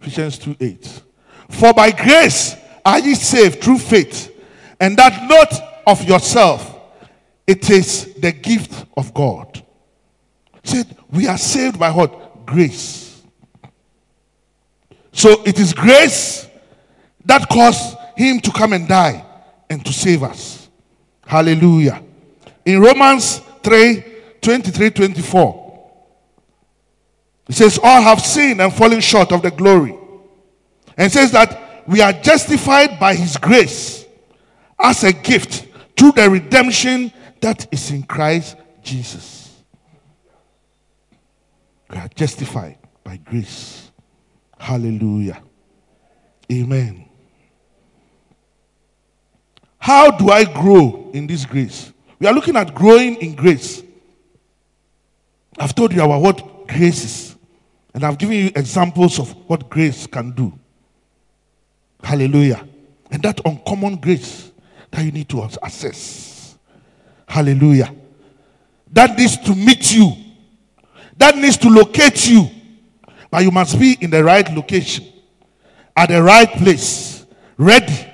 [0.00, 1.02] ephesians 2 8
[1.48, 4.34] for by grace are ye saved through faith,
[4.80, 6.74] and that not of yourself,
[7.46, 9.62] it is the gift of God.
[10.62, 12.46] Said, we are saved by what?
[12.46, 13.07] Grace.
[15.18, 16.46] So it is grace
[17.24, 19.26] that caused him to come and die
[19.68, 20.68] and to save us.
[21.26, 22.04] Hallelujah.
[22.64, 24.04] In Romans 3
[24.40, 25.90] 23 24,
[27.48, 29.98] it says, All have sinned and fallen short of the glory
[30.96, 34.06] and says that we are justified by his grace
[34.78, 35.66] as a gift
[35.96, 37.10] through the redemption
[37.40, 38.54] that is in Christ
[38.84, 39.52] Jesus.
[41.90, 43.77] We are justified by grace.
[44.58, 45.42] Hallelujah.
[46.50, 47.04] Amen.
[49.78, 51.92] How do I grow in this grace?
[52.18, 53.82] We are looking at growing in grace.
[55.58, 57.36] I've told you about what grace is,
[57.94, 60.52] and I've given you examples of what grace can do.
[62.02, 62.66] Hallelujah.
[63.10, 64.52] And that uncommon grace
[64.90, 66.58] that you need to assess.
[67.26, 67.94] Hallelujah.
[68.92, 70.12] That needs to meet you,
[71.16, 72.48] that needs to locate you.
[73.30, 75.06] But you must be in the right location,
[75.96, 77.26] at the right place,
[77.56, 78.06] ready.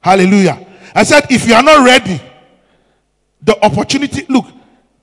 [0.00, 0.66] Hallelujah.
[0.94, 2.20] I said, if you are not ready,
[3.40, 4.24] the opportunity.
[4.28, 4.46] Look,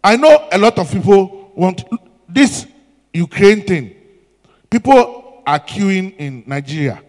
[0.04, 1.84] I know a lot of people want
[2.28, 2.66] this
[3.14, 3.96] Ukraine thing.
[4.70, 7.02] People are queuing in Nigeria.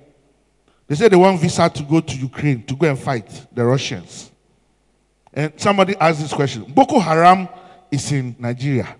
[0.86, 4.30] They say they want visa to go to Ukraine to go and fight the Russians.
[5.32, 7.48] And somebody asked this question Boko Haram
[7.90, 8.96] is in Nigeria.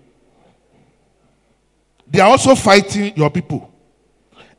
[2.11, 3.73] They are also fighting your people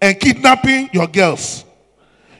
[0.00, 1.66] and kidnapping your girls.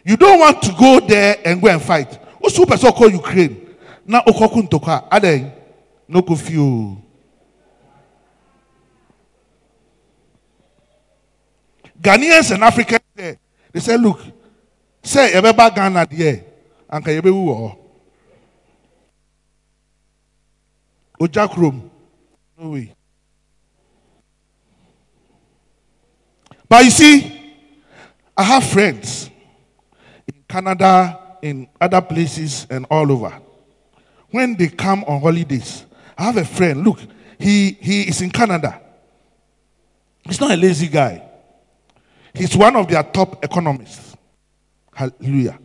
[0.04, 2.18] You don't want to go there and go and fight.
[2.40, 3.76] What's super so called Ukraine?
[4.06, 5.52] Na okokun toka aden
[6.08, 6.96] no kofio.
[12.00, 14.18] Ghanaians and Africans they say, look,
[15.02, 16.44] say ebeba Ghana there,
[16.90, 17.78] anka yebe wo.
[21.20, 21.90] Ojakrom.
[22.58, 22.94] No way.
[26.72, 27.54] But you see,
[28.34, 29.28] I have friends
[30.26, 33.30] in Canada, in other places, and all over.
[34.30, 35.84] When they come on holidays,
[36.16, 36.82] I have a friend.
[36.82, 37.00] Look,
[37.38, 38.80] he, he is in Canada.
[40.24, 41.22] He's not a lazy guy.
[42.32, 44.16] He's one of their top economists.
[44.94, 45.58] Hallelujah.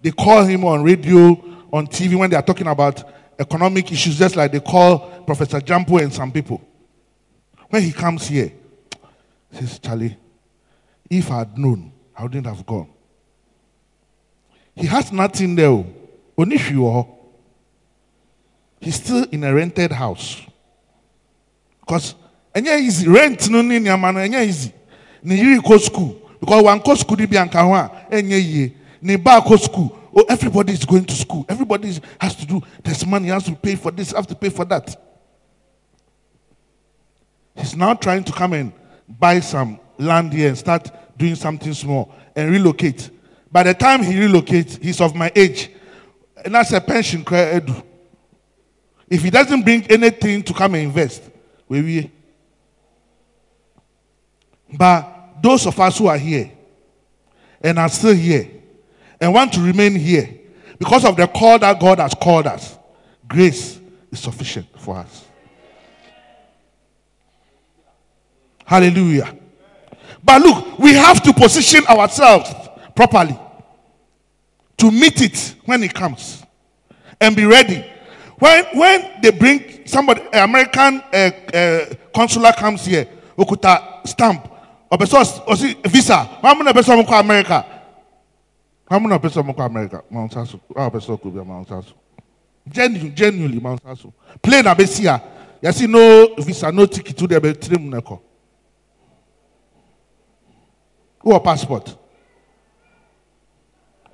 [0.00, 1.30] They call him on radio,
[1.72, 3.02] on TV when they are talking about
[3.36, 6.62] economic issues, just like they call Professor Gyampo and some people.
[7.68, 8.52] When he comes here,
[9.50, 10.16] he says, Charlie,
[11.10, 12.88] if I had known, I wouldn't have gone.
[14.74, 15.68] He has nothing there.
[15.68, 15.86] oh.
[16.38, 17.06] Only few.
[18.80, 20.42] He's still in a rented house.
[21.80, 22.14] Because
[22.54, 23.08] enye easy.
[23.08, 24.72] Rent no ni niyama no enye easy.
[25.22, 26.20] Ni yiri go school.
[26.38, 28.74] Because one go school di bi anka ho a enye yie.
[29.00, 29.98] Ni ba go school.
[30.14, 31.44] Oh, everybody is going to school.
[31.48, 32.62] Everybody has to do.
[32.82, 33.28] There's money.
[33.28, 34.12] Has to pay for this.
[34.12, 34.94] Have to pay for that.
[37.54, 38.72] He's now trying to come and
[39.08, 43.10] buy some land here and start doing something small and relocate.
[43.50, 45.70] By the time he relocates, he's of my age.
[46.44, 47.24] And that's a pension.
[49.08, 51.22] If he doesn't bring anything to come and invest,
[51.68, 52.10] we will.
[54.76, 56.50] But those of us who are here
[57.60, 58.50] and are still here
[59.20, 60.40] and want to remain here
[60.78, 62.76] because of the call that God has called us,
[63.26, 63.80] grace
[64.10, 65.24] is sufficient for us.
[68.64, 69.34] Hallelujah.
[70.26, 72.52] But look, we have to position ourselves
[72.96, 73.38] properly
[74.76, 76.42] to meet it when it comes
[77.20, 77.84] and be ready.
[78.40, 83.06] When, when they bring somebody, an American uh, uh, consular comes here,
[83.38, 84.50] okuta stamp,
[84.90, 87.64] osi visa, how many person go America?
[88.90, 90.02] How many person go America?
[90.10, 90.60] Mount Sasu.
[90.92, 91.92] Person could be Mount Sasu?
[92.68, 94.12] Genuinely, genuinely Mount Sasu.
[94.42, 94.66] Plane.
[95.62, 97.90] You see no visa, no ticket to the trim
[101.26, 101.96] Who passport?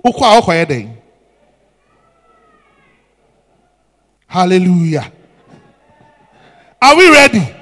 [0.03, 0.97] Yedeng?
[4.25, 5.11] Hallelujah.
[6.81, 7.55] Are we ready?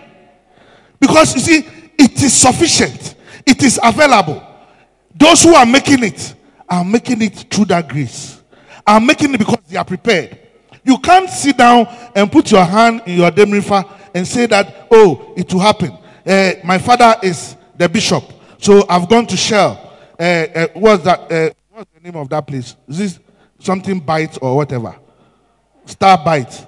[1.02, 1.68] Because you see,
[2.00, 4.42] it is sufficient, it is available.
[5.14, 6.34] Those who are making it
[6.70, 8.42] are making it through that grace,
[8.88, 10.40] are making it because they are prepared.
[10.82, 15.34] You can't sit down and put your hand in your demrifa and say that, oh,
[15.36, 15.92] it will happen.
[16.26, 18.24] Uh, my father is the bishop,
[18.62, 19.92] so I've gone to Shell.
[20.18, 21.32] Uh, uh, what's that?
[21.32, 22.76] Uh, what's the name of that place?
[22.88, 23.20] Is this
[23.60, 24.96] something bite or whatever?
[25.86, 26.68] Star Bite.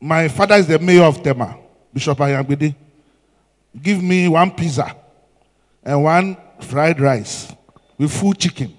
[0.00, 1.58] My father is the mayor of Tema,
[1.92, 2.74] Bishop Ayangbede.
[3.82, 4.94] Give me one pizza
[5.82, 7.52] and one fried rice
[7.98, 8.72] with full chicken.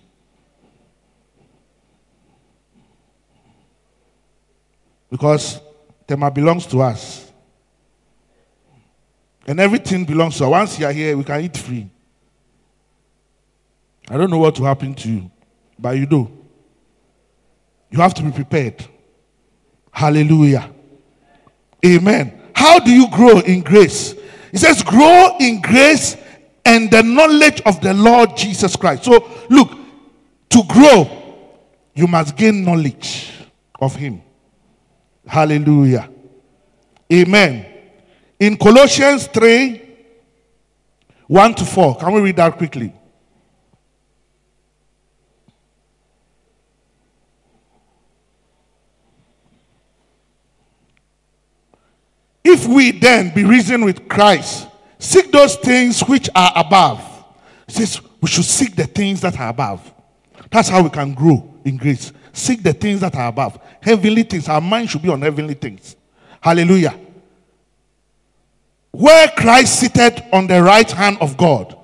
[5.09, 5.59] Because
[6.07, 7.31] Tema belongs to us.
[9.45, 10.49] And everything belongs to us.
[10.49, 11.89] Once you are here, we can eat free.
[14.09, 15.31] I don't know what will happen to you,
[15.77, 16.31] but you do.
[17.89, 18.85] You have to be prepared.
[19.91, 20.69] Hallelujah.
[21.85, 22.41] Amen.
[22.53, 24.13] How do you grow in grace?
[24.51, 26.17] It says, grow in grace
[26.65, 29.03] and the knowledge of the Lord Jesus Christ.
[29.03, 29.71] So, look,
[30.49, 31.09] to grow,
[31.93, 33.31] you must gain knowledge
[33.79, 34.21] of Him.
[35.25, 36.09] Hallelujah.
[37.11, 37.65] Amen.
[38.39, 39.83] In Colossians 3
[41.27, 42.93] 1 to 4, can we read that quickly?
[52.49, 54.69] If we then be risen with Christ,
[54.99, 57.01] seek those things which are above.
[57.67, 59.93] It says we should seek the things that are above.
[60.49, 62.13] That's how we can grow in grace.
[62.31, 63.59] Seek the things that are above.
[63.81, 64.47] Heavenly things.
[64.47, 65.97] Our mind should be on heavenly things.
[66.39, 66.97] Hallelujah.
[68.91, 71.77] Where Christ seated on the right hand of God.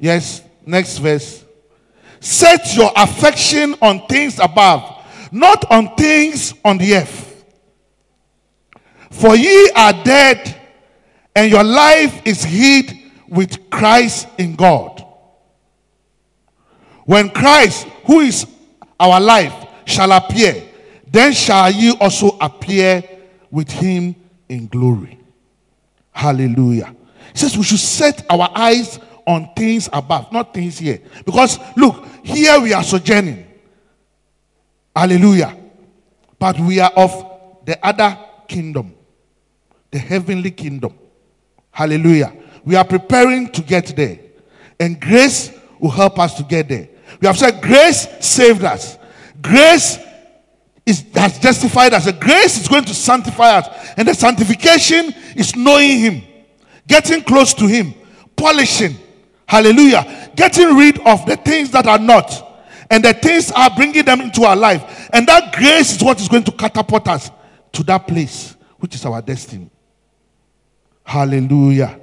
[0.00, 1.44] Yes, next verse.
[2.18, 7.31] Set your affection on things above, not on things on the earth.
[9.12, 10.60] For ye are dead,
[11.36, 12.98] and your life is hid
[13.28, 15.04] with Christ in God.
[17.04, 18.46] When Christ, who is
[18.98, 19.54] our life,
[19.84, 20.62] shall appear,
[21.06, 23.02] then shall ye also appear
[23.50, 24.16] with him
[24.48, 25.18] in glory.
[26.10, 26.94] Hallelujah.
[27.32, 31.00] He says we should set our eyes on things above, not things here.
[31.24, 33.46] Because look, here we are sojourning.
[34.96, 35.56] Hallelujah.
[36.38, 38.94] But we are of the other kingdom
[39.92, 40.98] the heavenly kingdom.
[41.70, 42.32] Hallelujah.
[42.64, 44.18] We are preparing to get there.
[44.80, 46.88] And grace will help us to get there.
[47.20, 48.98] We have said grace saved us.
[49.40, 49.98] Grace
[50.84, 52.06] is has justified us.
[52.06, 53.92] The grace is going to sanctify us.
[53.96, 56.22] And the sanctification is knowing him,
[56.88, 57.94] getting close to him,
[58.34, 58.96] polishing.
[59.46, 60.30] Hallelujah.
[60.34, 62.48] Getting rid of the things that are not.
[62.90, 65.10] And the things are bringing them into our life.
[65.12, 67.30] And that grace is what is going to catapult us
[67.72, 69.71] to that place, which is our destiny.
[71.04, 71.98] Hallelujah.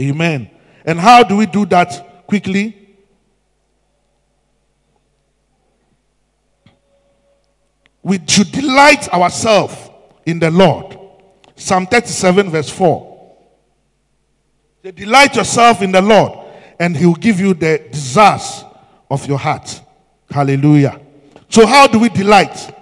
[0.00, 0.50] Amen.
[0.84, 2.86] And how do we do that quickly?
[8.02, 9.74] We should delight ourselves
[10.24, 10.96] in the Lord.
[11.56, 13.36] Psalm 37, verse 4.
[14.82, 16.46] Say, delight yourself in the Lord,
[16.78, 18.64] and He will give you the desires
[19.10, 19.80] of your heart.
[20.30, 21.00] Hallelujah.
[21.48, 22.74] So, how do we delight?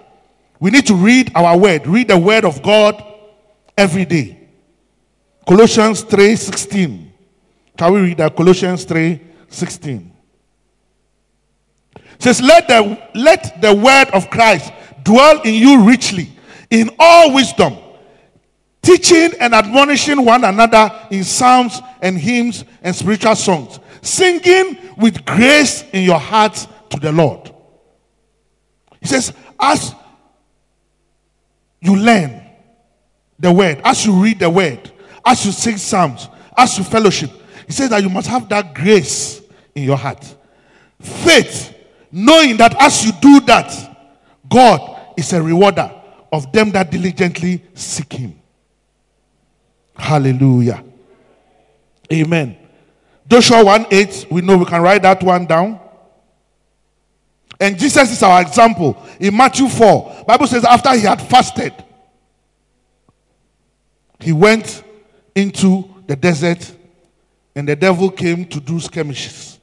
[0.60, 3.02] We need to read our word, read the word of God
[3.78, 4.43] every day.
[5.46, 7.10] Colossians 3:16.
[7.76, 8.34] Can we read that?
[8.34, 10.10] Colossians 3:16.
[12.18, 14.72] says, let the, let the word of Christ
[15.02, 16.30] dwell in you richly
[16.70, 17.76] in all wisdom,
[18.82, 25.84] teaching and admonishing one another in psalms and hymns and spiritual songs, singing with grace
[25.92, 27.52] in your hearts to the Lord.
[29.00, 29.94] He says, as
[31.80, 32.42] you learn
[33.38, 34.90] the word, as you read the word,
[35.24, 37.30] as you sing psalms, as you fellowship,
[37.66, 39.40] he says that you must have that grace
[39.74, 40.34] in your heart.
[41.00, 41.74] Faith,
[42.12, 43.72] knowing that as you do that,
[44.48, 45.90] God is a rewarder
[46.32, 48.40] of them that diligently seek him.
[49.96, 50.84] Hallelujah.
[52.12, 52.56] Amen.
[53.26, 55.80] Joshua 1 8, we know we can write that one down.
[57.60, 59.02] And Jesus is our example.
[59.18, 61.72] In Matthew 4, Bible says after he had fasted,
[64.20, 64.83] he went
[65.34, 66.74] into the desert
[67.54, 69.58] and the devil came to do skirmishes.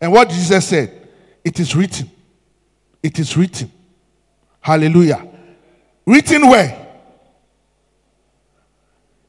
[0.00, 1.08] And what Jesus said,
[1.44, 2.10] it is written.
[3.02, 3.70] It is written.
[4.60, 5.26] Hallelujah.
[6.04, 6.86] Written where?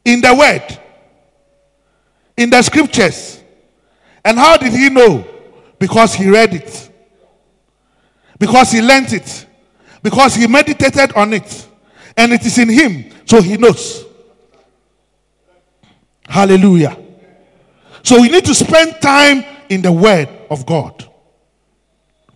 [0.03, 0.79] In the word.
[2.35, 3.41] In the scriptures.
[4.23, 5.25] And how did he know?
[5.79, 6.91] Because he read it.
[8.39, 9.45] Because he learned it.
[10.01, 11.67] Because he meditated on it.
[12.15, 13.11] And it is in him.
[13.25, 14.06] So he knows.
[16.27, 16.97] Hallelujah.
[18.03, 21.09] So we need to spend time in the Word of God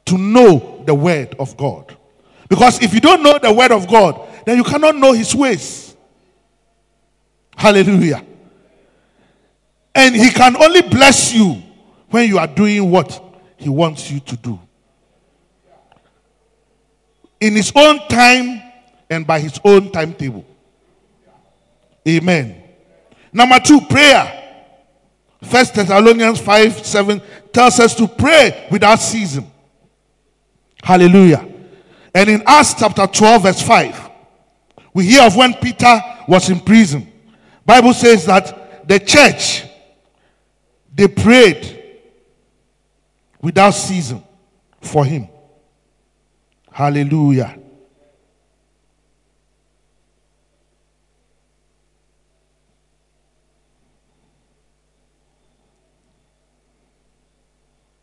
[0.06, 1.96] to know the Word of God.
[2.50, 5.96] Because if you don't know the Word of God, then you cannot know His ways.
[7.56, 8.26] Hallelujah.
[9.94, 11.62] And He can only bless you
[12.10, 13.24] when you are doing what
[13.58, 14.60] He wants you to do.
[17.40, 18.62] In His own time
[19.10, 20.46] and by His own timetable.
[22.08, 22.61] Amen.
[23.34, 24.38] Number two, prayer.
[25.44, 27.22] First Thessalonians 5 7
[27.52, 29.50] tells us to pray without ceasing.
[30.84, 31.48] Hallelujah.
[32.14, 34.10] And in Acts chapter 12, verse 5,
[34.94, 37.12] we hear of when Peter was in prison.
[37.66, 39.64] Bible says that the church
[40.94, 41.80] they prayed
[43.42, 44.24] without ceasing
[44.82, 45.28] for him.
[46.72, 47.61] Hallelujah.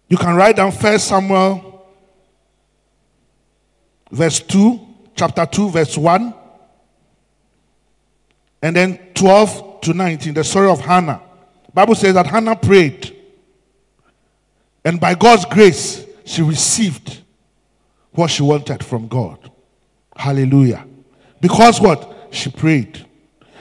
[0.08, 1.86] You can write down First Samuel,
[4.10, 4.80] verse 2,
[5.14, 6.34] chapter 2, verse 1.
[8.62, 11.20] And then 12 to 19, the story of Hannah.
[11.74, 13.14] Bible says that Hannah prayed.
[14.84, 17.22] And by God's grace, she received
[18.12, 19.50] what she wanted from God.
[20.16, 20.86] Hallelujah.
[21.40, 22.28] Because what?
[22.30, 23.06] She prayed.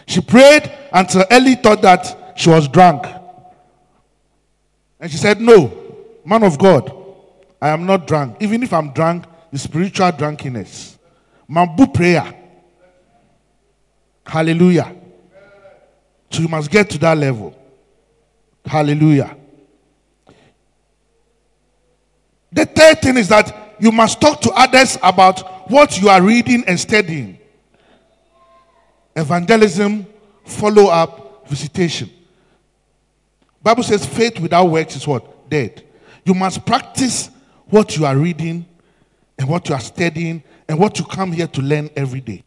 [0.08, 3.06] She prayed until Eli thought that she was drunk.
[5.00, 5.87] And she said, No,
[6.28, 6.92] man of God,
[7.62, 8.38] I am not drunk.
[8.42, 10.98] Even if I'm drunk, it's spiritual drunkenness.
[11.50, 12.34] Mambu prayer.
[14.26, 14.94] Hallelujah.
[16.30, 17.58] So you must get to that level.
[18.66, 19.38] Hallelujah.
[22.52, 26.66] The third thing is that you must talk to others about what you are reading
[26.68, 27.40] and studying.
[29.16, 30.06] Evangelism,
[30.44, 32.10] follow up, visitation.
[33.64, 35.50] Bible says faith without works is what?
[35.50, 35.87] Dead.
[36.28, 37.30] You must practice
[37.70, 38.66] what you are reading
[39.40, 42.44] and what you are studying and what you come here to learn every day.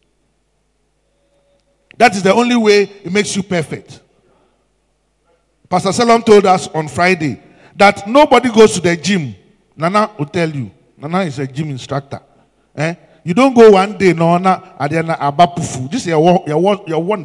[1.97, 4.03] That is the only way it makes you perfect.
[5.67, 7.43] Pastor Salom told us on Friday
[7.75, 9.35] that nobody goes to the gym.
[9.75, 10.71] Nana will tell you.
[10.99, 12.21] Nana is a gym instructor.
[12.77, 12.95] Eh?
[13.25, 15.91] You don't go one day, no, na adiana abapufu.
[15.91, 17.19] This is your one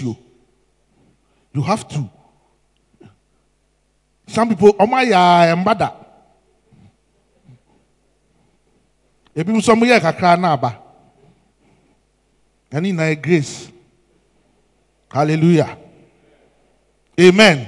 [0.00, 0.16] you.
[1.52, 2.10] You have to.
[4.28, 5.92] Some people, oh my ya mbada.
[9.34, 10.78] Ebi nso mo yɛ kakra na aba.
[12.70, 13.72] Ɛne na grace.
[15.10, 15.78] Hallelujah.
[17.18, 17.66] Amen.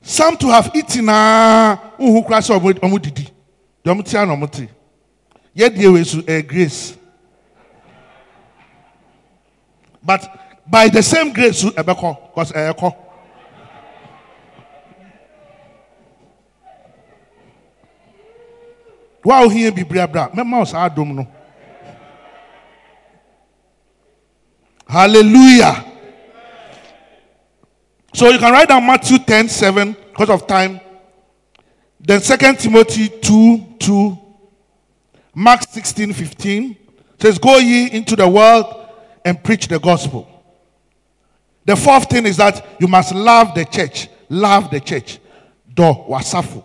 [0.00, 3.28] Some to have eaten na uhu kura sɛ ɔmo ɔmo didi.
[3.84, 4.68] Deɛ ɔmo tia na ɔmo ti.
[5.56, 6.96] Yɛ deɛ wɔ so ɛyɛ grace.
[10.04, 10.22] But
[10.70, 12.82] by the same grace so ɛbɛkɔ cause ɛyɛ kɔ.
[12.84, 13.03] Wa
[19.24, 21.26] ohia bibiri abira mɛma o saa dom no.
[24.86, 25.84] Hallelujah.
[28.12, 30.80] So you can write down Matthew 10 7 because of time.
[32.00, 34.18] Then 2 Timothy 2 2.
[35.34, 36.76] Mark 16 15
[37.18, 38.66] says, Go ye into the world
[39.24, 40.28] and preach the gospel.
[41.64, 44.08] The fourth thing is that you must love the church.
[44.28, 45.18] Love the church.
[45.72, 46.62] Do wasafu.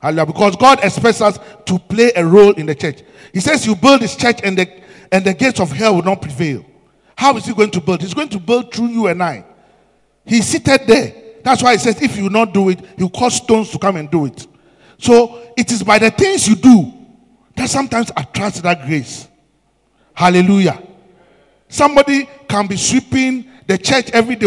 [0.00, 0.26] Hallelujah.
[0.26, 3.02] Because God expects us to play a role in the church.
[3.32, 4.70] He says, You build this church and the,
[5.10, 6.64] and the gates of hell will not prevail.
[7.16, 8.00] How is he going to build?
[8.00, 9.44] He's going to build through you and I.
[10.24, 11.14] He's seated there.
[11.42, 14.10] That's why he says, if you not do it, you cause stones to come and
[14.10, 14.46] do it.
[14.98, 16.92] So it is by the things you do
[17.56, 19.26] that sometimes attracts that grace.
[20.14, 20.82] Hallelujah.
[21.68, 24.46] Somebody can be sweeping the church every day.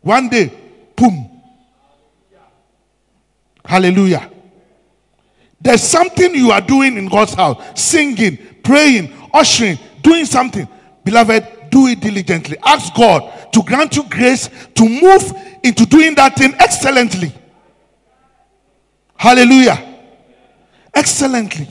[0.00, 0.52] One day,
[0.96, 1.31] boom.
[3.64, 4.30] Hallelujah.
[5.60, 10.68] There's something you are doing in God's house singing, praying, ushering, doing something.
[11.04, 12.56] Beloved, do it diligently.
[12.64, 15.32] Ask God to grant you grace to move
[15.62, 17.32] into doing that thing excellently.
[19.16, 20.00] Hallelujah.
[20.92, 21.68] Excellently.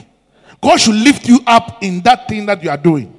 [0.61, 3.13] God should lift you up in that thing that you are doing.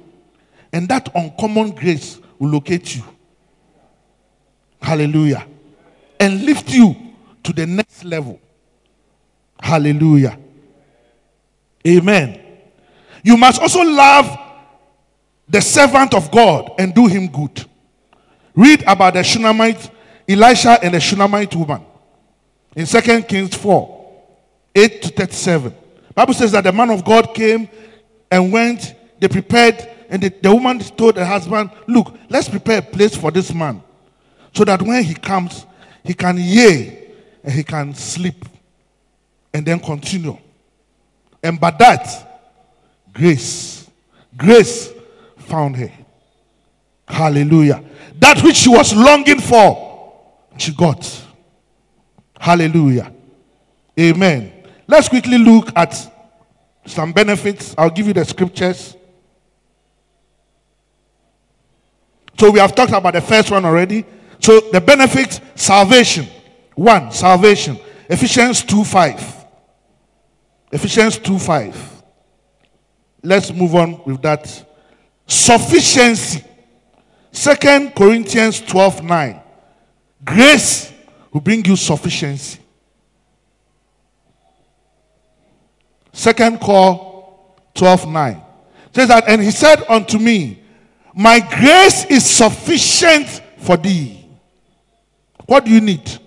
[0.71, 3.03] And that uncommon grace will locate you.
[4.81, 5.45] Hallelujah.
[6.19, 6.95] And lift you
[7.43, 8.39] to the next level.
[9.63, 10.37] Hallelujah.
[11.87, 12.37] Amen.
[13.23, 14.37] You must also love
[15.47, 17.65] the servant of God and do him good.
[18.53, 19.89] Read about the Shunammite,
[20.27, 21.81] Elisha and the Shunammite woman
[22.75, 24.23] in 2 Kings 4
[24.75, 25.73] 8 to 37.
[26.13, 27.69] Bible says that the man of God came
[28.29, 32.81] and went, they prepared, and the, the woman told her husband, Look, let's prepare a
[32.81, 33.81] place for this man
[34.53, 35.65] so that when he comes,
[36.03, 36.99] he can hear
[37.45, 38.43] and he can sleep
[39.53, 40.37] and then continue.
[41.43, 42.51] And by that,
[43.13, 43.89] grace,
[44.35, 44.91] grace
[45.37, 45.91] found her.
[47.07, 47.83] Hallelujah.
[48.19, 50.13] That which she was longing for,
[50.57, 51.21] she got.
[52.39, 53.13] Hallelujah.
[53.99, 54.51] Amen.
[54.87, 55.95] Let's quickly look at
[56.85, 57.75] some benefits.
[57.77, 58.95] I'll give you the scriptures.
[62.39, 64.05] So we have talked about the first one already.
[64.39, 66.27] So the benefit salvation.
[66.75, 67.79] One, salvation.
[68.09, 69.42] Ephesians 2 5.
[70.73, 72.03] Ephesians 2 5.
[73.21, 74.65] Let's move on with that.
[75.27, 76.43] Sufficiency.
[77.31, 79.41] Second Corinthians 12 9.
[80.25, 80.91] Grace
[81.31, 82.59] will bring you sufficiency.
[86.11, 88.41] Second call 12 9.
[88.95, 90.63] Says that, and he said unto me,
[91.13, 93.27] My grace is sufficient
[93.59, 94.25] for thee.
[95.45, 96.19] What do you need?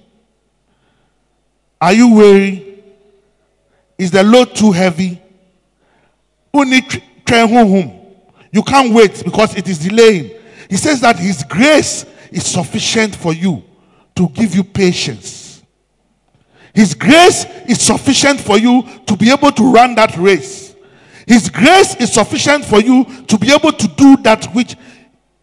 [1.80, 2.65] Are you weary?
[3.98, 5.20] Is the load too heavy?
[6.54, 10.32] You can't wait because it is delaying.
[10.68, 13.62] He says that His grace is sufficient for you
[14.14, 15.62] to give you patience.
[16.74, 20.74] His grace is sufficient for you to be able to run that race.
[21.26, 24.76] His grace is sufficient for you to be able to do that which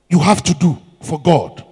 [0.10, 1.66] you have to do for God.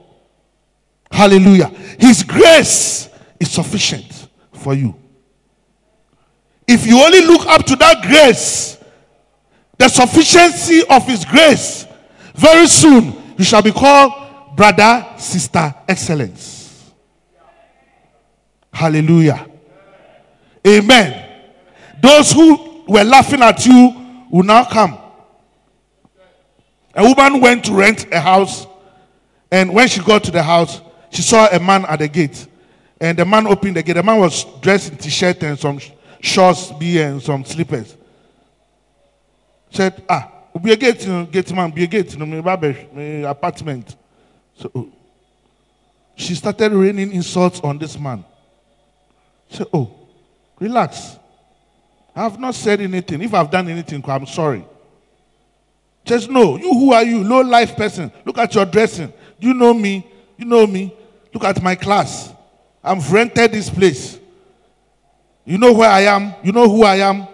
[1.11, 1.67] Hallelujah.
[1.99, 3.09] His grace
[3.39, 4.95] is sufficient for you.
[6.73, 8.77] If you only look up to that grace,
[9.77, 11.85] the sufficiency of His grace,
[12.33, 14.13] very soon you shall be called
[14.55, 16.93] brother, sister, excellence.
[18.71, 19.45] Hallelujah.
[20.65, 21.29] Amen.
[22.01, 24.97] Those who were laughing at you will now come.
[26.95, 28.65] A woman went to rent a house,
[29.51, 32.47] and when she got to the house, she saw a man at the gate.
[33.01, 33.93] And the man opened the gate.
[33.93, 35.77] The man was dressed in t-shirt and some
[36.21, 37.97] shorts, be and some slippers.
[39.69, 43.95] Said, ah, be a gate, you man, be a gate, you know, my, apartment.
[44.55, 44.89] So
[46.15, 48.23] she started raining insults on this man.
[49.49, 49.91] Said, oh,
[50.59, 51.17] relax.
[52.15, 53.21] I have not said anything.
[53.21, 54.65] If I've done anything, I'm sorry.
[56.03, 57.23] Just know, you who are you?
[57.23, 58.11] Low life person.
[58.25, 59.13] Look at your dressing.
[59.39, 60.05] You know me?
[60.37, 60.93] You know me.
[61.33, 62.33] Look at my class.
[62.83, 64.19] I've rented this place.
[65.51, 66.33] You know where I am?
[66.43, 67.27] You know who I am?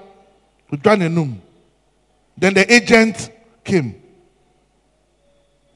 [0.71, 3.29] Then the agent
[3.63, 4.01] came.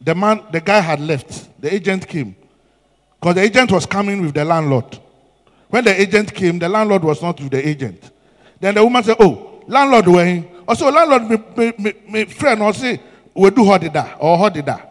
[0.02, 1.62] The man, the guy had left.
[1.62, 2.36] The agent came.
[3.20, 4.98] Because the agent was coming with the landlord.
[5.70, 8.10] When the agent came, the landlord was not with the agent.
[8.60, 10.26] Then the woman said, Oh, landlord, where?
[10.26, 13.00] He oh, also, landlord, my, my, my friend, or say,
[13.36, 14.82] we do hodida or hodida.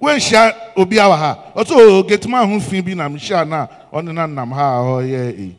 [0.00, 0.34] When she
[0.76, 1.52] obi awa ha.
[1.54, 4.98] Oh, also, get my home fin bi na msha na on na nam ha oh
[4.98, 5.30] yeah.
[5.30, 5.52] Eh.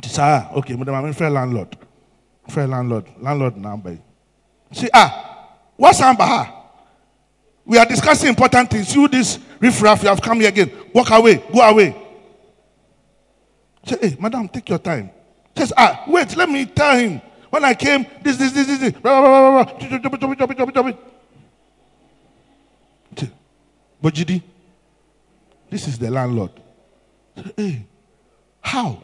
[0.00, 1.76] Tisa, okay, madam, I'm friend landlord.
[2.48, 3.98] Friend landlord, landlord number.
[4.72, 6.52] See, ah, what's ha?
[7.64, 8.94] We are discussing important things.
[8.94, 10.70] You, this riffraff, you have come here again.
[10.94, 11.96] Walk away, go away.
[13.84, 15.10] Say, hey, madam, take your time.
[15.54, 17.20] Just, ah, wait, let me tell him.
[17.50, 18.92] When I came, this, this, this, this, this.
[24.02, 24.42] Bojidi,
[25.70, 26.50] this is the landlord.
[27.56, 27.86] Hey,
[28.60, 29.02] how?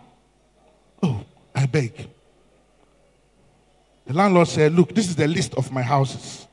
[1.02, 1.24] Oh,
[1.54, 2.08] I beg.
[4.06, 6.46] The landlord said, Look, this is the list of my houses.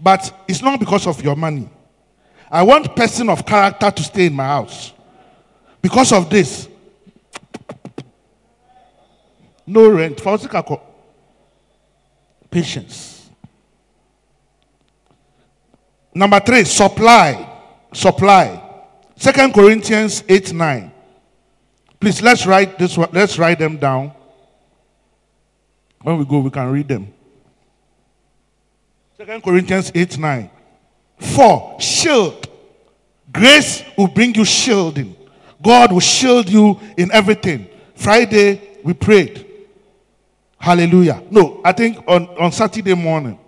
[0.00, 1.68] But it's not because of your money.
[2.50, 4.92] I want person of character to stay in my house.
[5.80, 6.68] Because of this,
[9.66, 10.20] no rent.
[12.50, 13.30] Patience.
[16.14, 17.48] Number three, supply.
[17.92, 18.71] Supply.
[19.22, 20.92] Second Corinthians 8 9.
[22.00, 24.10] Please let's write this one, let's write them down.
[26.00, 27.14] When we go, we can read them.
[29.16, 30.50] Second Corinthians 8 9.
[31.20, 32.48] Four, shield.
[33.32, 35.14] Grace will bring you shielding.
[35.62, 37.68] God will shield you in everything.
[37.94, 39.46] Friday, we prayed.
[40.58, 41.22] Hallelujah.
[41.30, 43.38] No, I think on, on Saturday morning,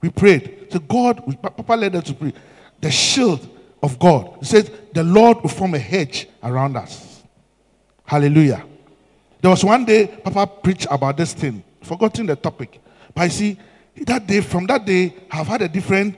[0.00, 0.68] we prayed.
[0.70, 2.32] So God, Papa led us to pray.
[2.80, 3.48] The shield
[3.84, 4.38] of God.
[4.40, 7.22] He said, the Lord will form a hedge around us.
[8.06, 8.64] Hallelujah.
[9.42, 12.80] There was one day Papa preached about this thing, forgotten the topic.
[13.14, 13.58] But I see,
[14.06, 16.16] that day, from that day, I've had a different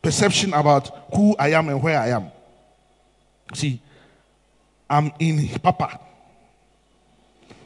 [0.00, 2.30] perception about who I am and where I am.
[3.52, 3.82] See,
[4.88, 5.98] I'm in Papa.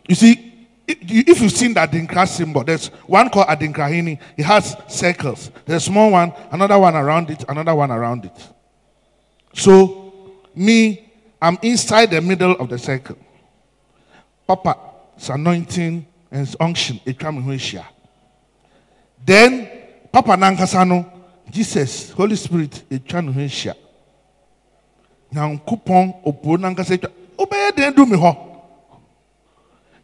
[0.08, 4.18] You see, if you've seen that Adinkra symbol, there's one called Adinkrahene.
[4.38, 5.50] It has circles.
[5.66, 8.48] There's a small one, another one around it, another one around it.
[9.54, 13.16] So, me, I'm inside the middle of the circle.
[14.46, 17.00] Papa, Papa's anointing and his unction.
[19.24, 19.68] Then,
[20.12, 21.10] Papa Nankasano,
[21.50, 23.74] Jesus, Holy Spirit, here.
[25.32, 28.36] nyankopɔn opuo nankasa atwa wobɛyɛ den du mi hɔ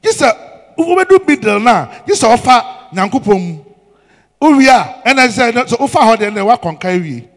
[0.03, 3.65] gye sɛ uh, wobɛdu middle uh, oh, no a gye sɛ ɔfa nyankopɔn mu
[4.41, 7.29] wowie a ɛna sɛ sɛ wofa hɔ deɛ na wakɔnka wie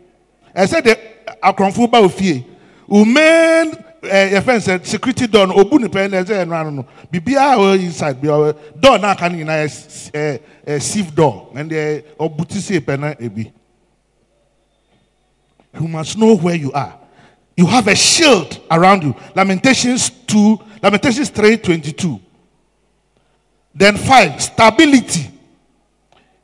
[0.56, 0.96] ɛsɛ de
[1.42, 2.44] akorɔmfo ba ofie
[2.88, 3.72] umain
[4.02, 7.54] ɛɛ eh, yɛfɛn sɛ security door obu nipa yɛn na ɛsɛ yɛn no no biribiara
[7.54, 11.14] a ɔyɛ inside bi ɔyɛ door naa ka no nyinaa ɛɛ ɛɛ eh, eh, sieve
[11.14, 13.52] door ɛnna ɔbuti se pɛ na ebi
[15.80, 16.98] you must know where you are.
[17.56, 19.16] You have a shield around you.
[19.36, 22.20] Lamentations 2, Lamentations 3 22.
[23.74, 25.30] Then 5, stability.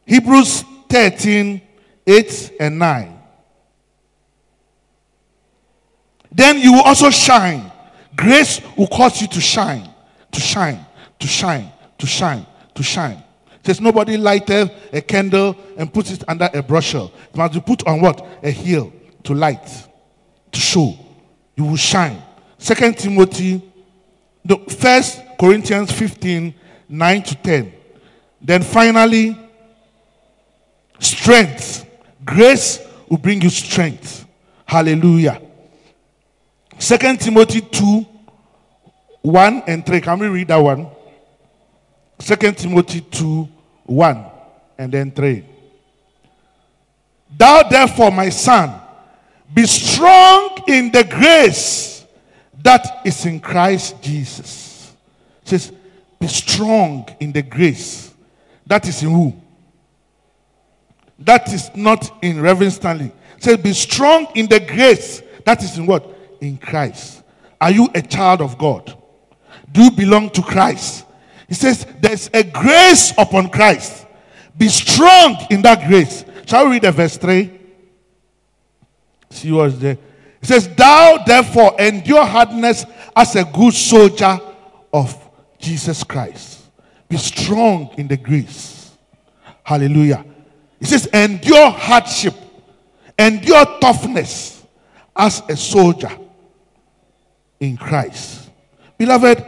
[0.06, 1.62] Hebrews 13
[2.06, 3.13] 8 and 9.
[6.34, 7.72] Then you will also shine.
[8.16, 9.90] Grace will cause you to shine,
[10.32, 10.86] to shine,
[11.20, 13.24] to shine, to shine, to shine.
[13.66, 17.12] Says nobody lighted a candle and puts it under a bushel.
[17.30, 18.26] It must be put on what?
[18.44, 18.92] A hill
[19.24, 19.88] to light,
[20.52, 20.98] to show.
[21.56, 22.22] You will shine.
[22.58, 23.62] Second Timothy,
[24.44, 26.54] the first Corinthians 15,
[26.90, 27.74] 9 to 10.
[28.42, 29.38] Then finally,
[31.00, 31.86] strength.
[32.26, 34.26] Grace will bring you strength.
[34.66, 35.42] Hallelujah.
[36.78, 38.06] Second Timothy 2,
[39.22, 40.02] 1 and 3.
[40.02, 40.88] Can we read that one?
[42.20, 43.48] Second Timothy 2,
[43.86, 44.26] 1
[44.78, 45.46] and then 3.
[47.38, 48.80] Thou therefore, my son,
[49.54, 52.06] be strong in the grace
[52.62, 54.94] that is in Christ Jesus.
[55.44, 55.72] It says,
[56.20, 58.14] be strong in the grace
[58.66, 59.34] that is in who?
[61.20, 63.12] That is not in Reverend Stanley.
[63.38, 66.10] It says, be strong in the grace that is in what?
[66.44, 67.24] In Christ.
[67.62, 68.98] Are you a child of God?
[69.72, 71.06] Do you belong to Christ?
[71.48, 74.06] He says, There's a grace upon Christ.
[74.58, 76.26] Be strong in that grace.
[76.46, 77.50] Shall we read the verse 3?
[79.30, 79.98] See what's there.
[80.42, 82.86] It says, Thou therefore endure hardness
[83.16, 84.38] as a good soldier
[84.92, 85.18] of
[85.58, 86.64] Jesus Christ.
[87.08, 88.92] Be strong in the grace.
[89.64, 90.26] Hallelujah.
[90.82, 92.34] It says, Endure hardship,
[93.18, 94.62] endure toughness
[95.16, 96.10] as a soldier
[97.64, 98.50] in Christ.
[98.98, 99.44] Beloved,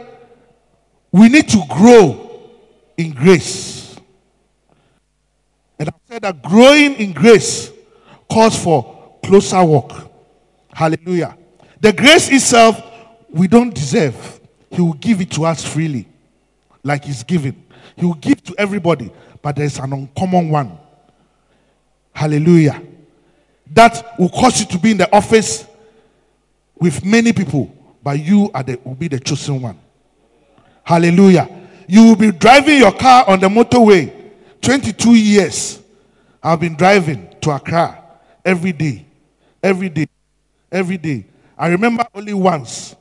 [1.12, 2.50] we need to grow
[2.96, 3.96] in grace.
[5.78, 7.70] And I said that growing in grace
[8.30, 10.10] calls for closer walk.
[10.72, 11.36] Hallelujah.
[11.80, 12.82] The grace itself,
[13.28, 14.40] we don't deserve.
[14.70, 16.08] He will give it to us freely,
[16.82, 17.64] like He's given.
[17.96, 19.12] He will give to everybody,
[19.42, 20.78] but there's an uncommon one.
[22.12, 22.82] Hallelujah.
[23.72, 25.66] That will cause you to be in the office
[26.78, 27.75] with many people,
[28.06, 29.76] but you are the, will be the chosen one.
[30.84, 31.48] Hallelujah.
[31.88, 34.30] You will be driving your car on the motorway.
[34.60, 35.82] 22 years.
[36.40, 38.00] I've been driving to Accra
[38.44, 39.04] every day.
[39.60, 40.06] Every day.
[40.70, 41.26] Every day.
[41.58, 42.94] I remember only once.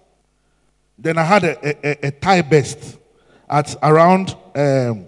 [0.97, 2.97] Then I had a, a, a tie best
[3.47, 5.05] at around um,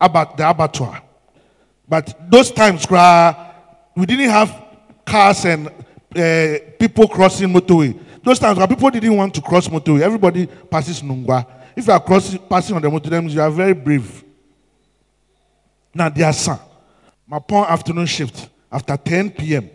[0.00, 1.00] about the abattoir.
[1.88, 2.84] But those times,
[3.94, 4.60] we didn't have
[5.06, 5.70] cars and
[6.16, 7.98] uh, people crossing motorway.
[8.22, 11.46] Those times people didn't want to cross motorway, everybody passes Nungua.
[11.76, 14.24] If you are crossing, passing on the motorway, you are very brave.
[15.94, 16.58] Now, dear son,
[17.26, 19.70] my point afternoon shift after 10 p.m.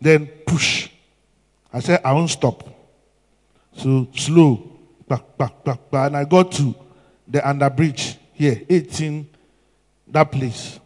[0.00, 0.88] Then push.
[1.72, 2.68] I said, I won't stop.
[3.72, 5.78] So slow, back, back, back.
[5.92, 6.74] And I got to
[7.28, 9.28] the under bridge here, 18,
[10.08, 10.79] that place.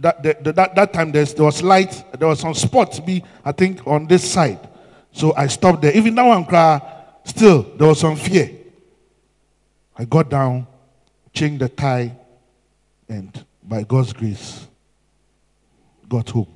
[0.00, 3.86] That, the, that, that time there was light, there was some spots, be I think,
[3.86, 4.68] on this side.
[5.12, 5.94] So I stopped there.
[5.96, 6.80] Even now I'm crying,
[7.24, 8.50] still there was some fear.
[9.96, 10.66] I got down,
[11.34, 12.16] changed the tie,
[13.08, 14.66] and by God's grace,
[16.08, 16.48] got home.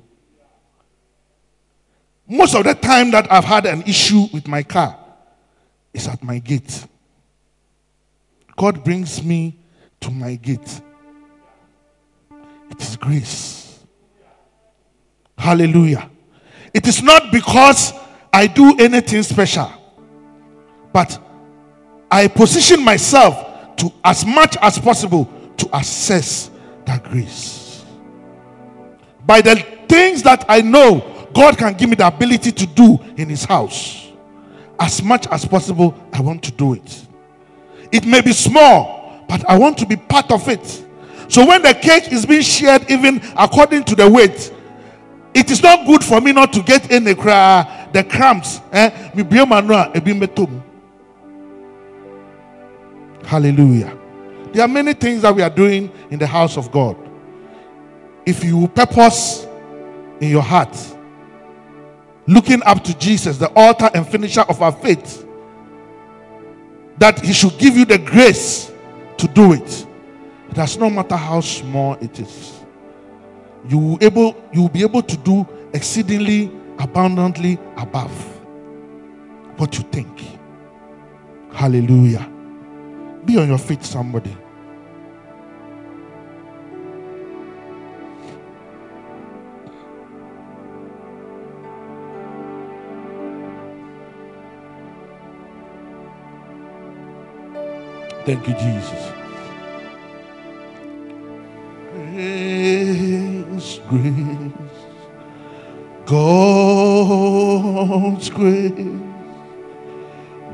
[2.27, 4.97] Most of the time that I've had an issue with my car
[5.93, 6.87] is at my gate.
[8.55, 9.57] God brings me
[10.01, 10.81] to my gate.
[12.69, 13.85] It is grace.
[15.37, 16.09] Hallelujah.
[16.73, 17.93] It is not because
[18.31, 19.71] I do anything special.
[20.91, 21.19] But
[22.09, 26.49] I position myself to, as much as possible, to assess
[26.85, 27.83] that grace.
[29.25, 29.55] By the
[29.87, 34.09] things that I know God can give me the ability to do in His house,
[34.79, 37.07] as much as possible, I want to do it.
[37.91, 40.85] It may be small, but I want to be part of it.
[41.27, 44.53] So when the cake is being shared, even according to the weight,
[45.33, 48.61] it is not good for me not to get any cry, the cramps.
[48.71, 48.89] Eh?
[53.25, 53.97] Hallelujah.
[54.53, 56.95] There are many things that we are doing in the house of God.
[58.25, 59.45] If you purpose
[60.21, 60.77] in your heart,
[62.27, 65.27] looking up to Jesus, the author and finisher of our faith,
[66.97, 68.71] that He should give you the grace
[69.17, 69.85] to do it.
[70.55, 72.65] Does not matter how small it is
[73.67, 78.11] you will able you will be able to do exceedingly abundantly above
[79.57, 80.21] what you think.
[81.51, 82.29] Hallelujah.
[83.23, 84.35] Be on your feet, somebody.
[98.25, 99.14] Thank you, Jesus.
[102.15, 104.79] Grace, grace,
[106.05, 107.09] God's
[108.29, 109.01] grace,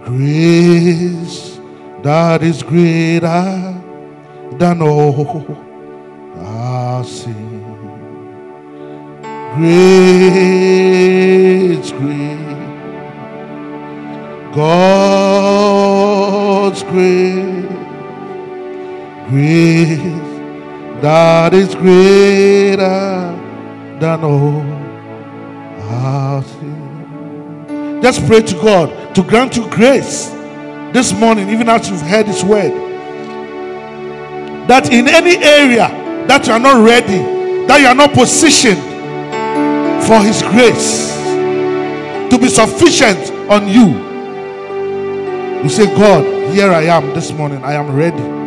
[0.03, 1.59] grace
[2.01, 3.79] that is greater
[4.57, 5.45] than all
[6.39, 7.61] I sing.
[9.53, 10.81] Great,
[11.99, 12.57] great,
[14.55, 16.01] God's
[16.81, 17.69] great,
[19.29, 20.30] great,
[21.01, 22.77] that is greater
[23.99, 24.61] than all
[25.81, 28.01] I sing.
[28.01, 30.29] Just pray to God to grant you grace
[30.93, 32.71] this morning, even as you've heard His word,
[34.67, 35.87] that in any area
[36.27, 38.81] that you are not ready, that you are not positioned
[40.05, 41.15] for His grace
[42.29, 44.11] to be sufficient on you,
[45.63, 48.40] you say, God, here I am this morning, I am ready.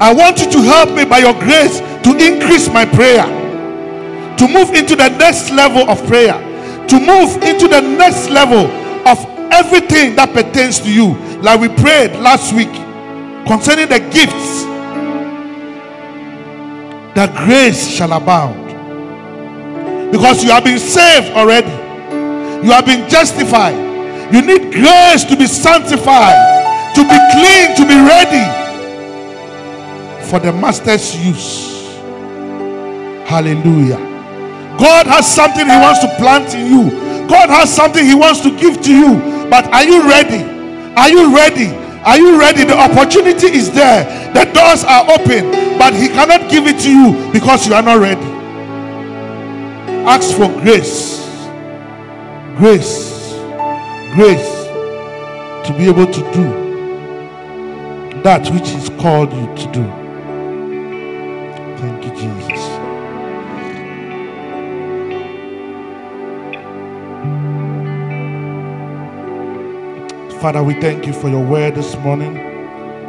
[0.00, 3.26] I want you to help me by your grace to increase my prayer,
[4.36, 6.38] to move into the next level of prayer,
[6.86, 8.70] to move into the next level
[9.08, 9.18] of
[9.50, 11.16] everything that pertains to you.
[11.42, 12.70] Like we prayed last week
[13.44, 14.62] concerning the gifts,
[17.18, 18.66] that grace shall abound.
[20.12, 21.74] Because you have been saved already,
[22.64, 23.74] you have been justified.
[24.32, 28.67] You need grace to be sanctified, to be clean, to be ready
[30.28, 31.78] for the master's use.
[33.26, 33.98] Hallelujah.
[34.78, 37.28] God has something He wants to plant in you.
[37.28, 39.14] God has something He wants to give to you.
[39.50, 40.44] But are you ready?
[40.96, 41.68] Are you ready?
[42.04, 42.64] Are you ready?
[42.64, 44.04] The opportunity is there.
[44.32, 47.98] The doors are open, but He cannot give it to you because you are not
[48.00, 48.26] ready.
[50.06, 51.18] Ask for grace.
[52.56, 53.34] Grace.
[54.14, 54.58] Grace
[55.66, 56.68] to be able to do
[58.22, 60.07] that which He's called you to do.
[70.40, 72.34] Father, we thank you for your word this morning.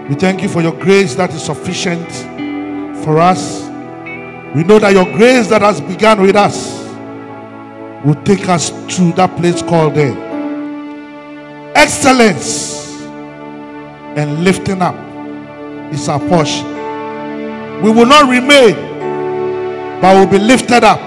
[0.09, 2.11] We thank you for your grace that is sufficient
[3.03, 3.61] for us.
[4.55, 6.83] We know that your grace that has begun with us
[8.03, 10.17] will take us to that place called there.
[11.75, 12.99] Excellence
[14.17, 14.95] and lifting up
[15.93, 16.65] is our portion.
[17.83, 18.73] We will not remain,
[20.01, 20.99] but we'll be lifted up.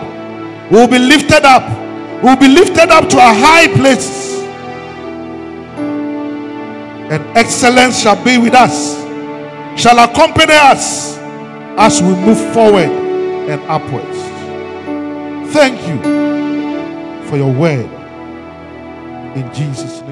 [0.71, 1.65] We'll be lifted up.
[2.23, 4.32] We'll be lifted up to a high place
[7.13, 8.97] and excellence shall be with us,
[9.79, 11.19] shall accompany us
[11.77, 14.19] as we move forward and upwards.
[15.53, 15.99] Thank you
[17.29, 17.91] for your word
[19.37, 20.12] in Jesus' name.